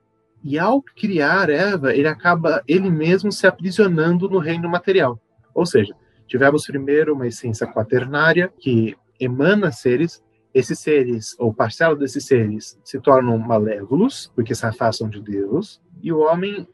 [0.45, 5.19] E ao criar Eva, ele acaba ele mesmo se aprisionando no reino material.
[5.55, 5.95] Ou seja,
[6.33, 10.25] tivemos primeiro uma essência quaternária que emana seres,
[10.55, 16.11] esses seres, ou parcela desses seres, se tornam malévolos, porque se afastam de Deus, e
[16.11, 16.67] o homem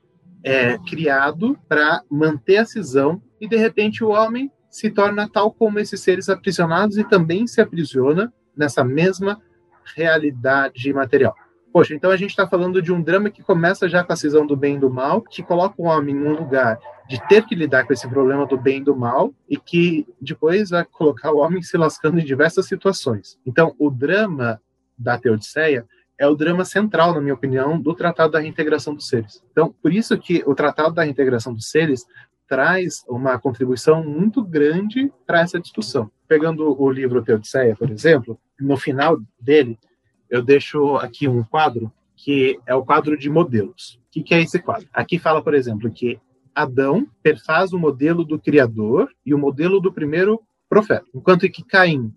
[0.45, 5.81] é criado para manter a cisão, e de repente o homem se torna tal como
[5.81, 9.43] esses seres aprisionados e também se aprisiona nessa mesma
[9.97, 11.35] realidade material.
[11.73, 14.47] Poxa, então a gente está falando de um drama que começa já com a cisão
[14.47, 17.55] do bem e do mal, que coloca o homem em um lugar de ter que
[17.55, 21.39] lidar com esse problema do bem e do mal, e que depois vai colocar o
[21.39, 23.39] homem se lascando em diversas situações.
[23.47, 24.61] Então, o drama
[24.97, 25.87] da Teodiceia
[26.19, 29.43] é o drama central, na minha opinião, do Tratado da Reintegração dos Seres.
[29.53, 32.05] Então, por isso que o Tratado da Reintegração dos Seres
[32.49, 36.11] traz uma contribuição muito grande para essa discussão.
[36.27, 39.79] Pegando o livro Teodiceia, por exemplo, no final dele,
[40.31, 44.01] eu deixo aqui um quadro que é o quadro de modelos.
[44.09, 44.89] O que, que é esse quadro?
[44.93, 46.19] Aqui fala, por exemplo, que
[46.55, 52.13] Adão perfaz o modelo do Criador e o modelo do primeiro profeta, enquanto que Caim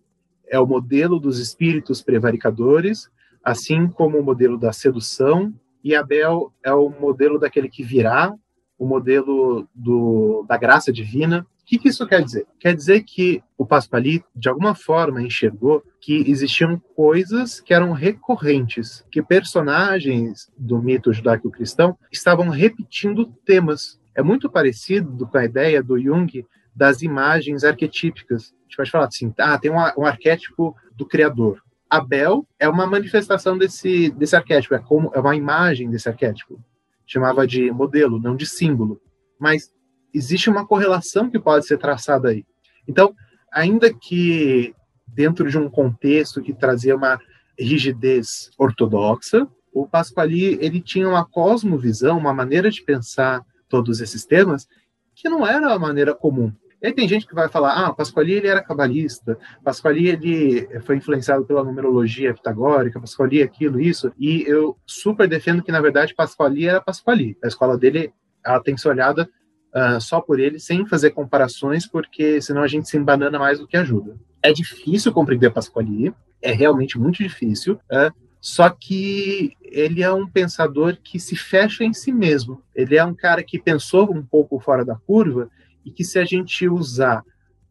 [0.48, 3.10] é o modelo dos espíritos prevaricadores,
[3.44, 5.54] assim como o modelo da sedução,
[5.84, 8.34] e Abel é o modelo daquele que virá,
[8.78, 12.46] o modelo do, da graça divina, que, que isso quer dizer?
[12.60, 19.06] Quer dizer que o Pasquali, de alguma forma, enxergou que existiam coisas que eram recorrentes,
[19.10, 23.98] que personagens do mito judaico-cristão estavam repetindo temas.
[24.14, 26.46] É muito parecido com a ideia do Jung
[26.76, 28.54] das imagens arquetípicas.
[28.54, 31.64] A gente pode falar assim, ah, tem um, um arquétipo do criador.
[31.90, 36.60] Abel é uma manifestação desse, desse arquétipo, é, como, é uma imagem desse arquétipo.
[37.06, 39.02] Chamava de modelo, não de símbolo.
[39.40, 39.72] Mas
[40.14, 42.46] existe uma correlação que pode ser traçada aí.
[42.88, 43.14] Então,
[43.52, 44.74] ainda que
[45.08, 47.20] dentro de um contexto que trazia uma
[47.60, 54.68] rigidez ortodoxa, o Pasquali ele tinha uma cosmovisão, uma maneira de pensar todos esses temas
[55.16, 56.52] que não era a maneira comum.
[56.82, 60.96] E aí tem gente que vai falar, ah, Pasquali ele era cabalista, Pasquali ele foi
[60.96, 66.66] influenciado pela numerologia pitagórica, Pasquali aquilo, isso, e eu super defendo que, na verdade, Pasquali
[66.66, 67.38] era Pasquali.
[67.44, 68.12] A escola dele,
[68.44, 69.30] ela tem que ser olhada
[69.76, 73.68] uh, só por ele, sem fazer comparações, porque senão a gente se embanana mais do
[73.68, 74.16] que ajuda.
[74.42, 80.98] É difícil compreender Pasquali, é realmente muito difícil, uh, só que ele é um pensador
[81.04, 82.64] que se fecha em si mesmo.
[82.76, 85.48] Ele é um cara que pensou um pouco fora da curva
[85.86, 87.24] e que se a gente usar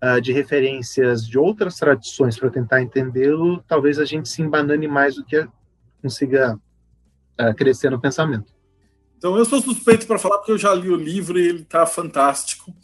[0.02, 5.16] uh, de referências de outras tradições para tentar entendê-lo, talvez a gente se embanane mais
[5.16, 5.44] do que
[6.00, 8.52] consiga uh, crescer no pensamento.
[9.20, 11.84] Então eu sou suspeito para falar porque eu já li o livro e ele está
[11.84, 12.74] fantástico.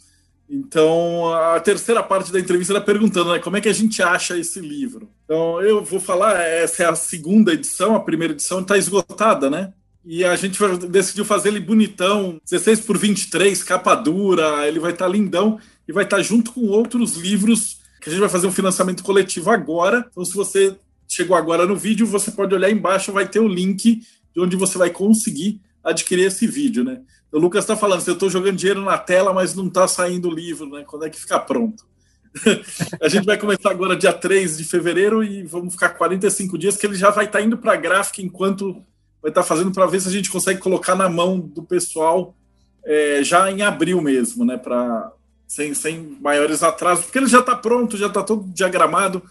[0.47, 4.37] Então, a terceira parte da entrevista era perguntando né, como é que a gente acha
[4.37, 5.09] esse livro.
[5.25, 9.73] Então, eu vou falar, essa é a segunda edição, a primeira edição está esgotada, né?
[10.05, 10.57] E a gente
[10.87, 15.91] decidiu fazer ele bonitão, 16 por 23, capa dura, ele vai estar tá lindão e
[15.91, 19.49] vai estar tá junto com outros livros que a gente vai fazer um financiamento coletivo
[19.49, 20.05] agora.
[20.09, 20.77] Então, se você
[21.07, 24.01] chegou agora no vídeo, você pode olhar embaixo, vai ter o link
[24.33, 27.01] de onde você vai conseguir adquirir esse vídeo, né?
[27.31, 30.33] O Lucas está falando, eu estou jogando dinheiro na tela, mas não está saindo o
[30.33, 30.83] livro, né?
[30.85, 31.85] Quando é que fica pronto?
[33.01, 36.85] a gente vai começar agora dia 3 de fevereiro e vamos ficar 45 dias, que
[36.85, 38.73] ele já vai estar tá indo para a gráfica enquanto
[39.21, 42.35] vai estar tá fazendo para ver se a gente consegue colocar na mão do pessoal
[42.83, 44.57] é, já em abril mesmo, né?
[44.57, 45.11] Pra,
[45.47, 49.23] sem, sem maiores atrasos, porque ele já está pronto, já está todo diagramado,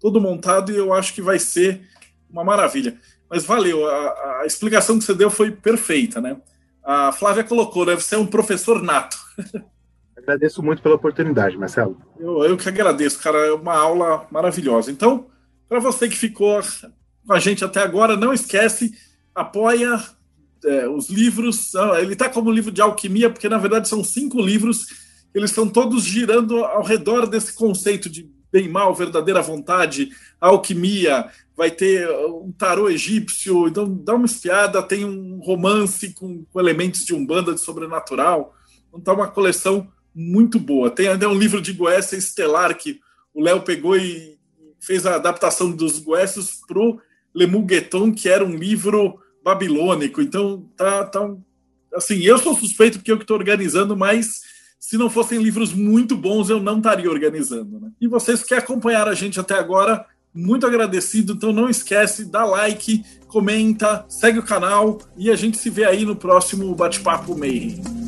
[0.00, 1.82] todo montado, e eu acho que vai ser
[2.30, 2.98] uma maravilha.
[3.34, 6.36] Mas valeu, a, a explicação que você deu foi perfeita, né?
[6.84, 9.16] A Flávia colocou, deve ser um professor nato.
[10.16, 12.00] Agradeço muito pela oportunidade, Marcelo.
[12.16, 13.38] Eu, eu que agradeço, cara.
[13.38, 14.88] É uma aula maravilhosa.
[14.88, 15.26] Então,
[15.68, 16.60] para você que ficou
[17.26, 18.92] com a gente até agora, não esquece,
[19.34, 20.00] apoia
[20.64, 21.74] é, os livros.
[21.74, 24.86] Ah, ele está como livro de alquimia, porque na verdade são cinco livros.
[25.34, 31.72] Eles estão todos girando ao redor desse conceito de bem mal, verdadeira vontade, alquimia, vai
[31.72, 37.12] ter um tarô egípcio, então dá uma espiada, tem um romance com, com elementos de
[37.12, 38.54] umbanda, de sobrenatural,
[38.88, 40.88] então tá uma coleção muito boa.
[40.88, 43.00] Tem ainda um livro de Goécia estelar que
[43.34, 44.38] o Léo pegou e
[44.80, 47.00] fez a adaptação dos Goécios pro
[47.34, 51.28] Lemugueton, que era um livro babilônico, então tá, tá
[51.92, 54.42] assim, eu sou suspeito porque eu que estou organizando, mas
[54.84, 57.80] se não fossem livros muito bons, eu não estaria organizando.
[57.80, 57.90] Né?
[57.98, 61.32] E vocês que acompanharam a gente até agora, muito agradecido.
[61.32, 66.04] Então não esquece, dá like, comenta, segue o canal e a gente se vê aí
[66.04, 68.03] no próximo Bate-Papo Mayhem.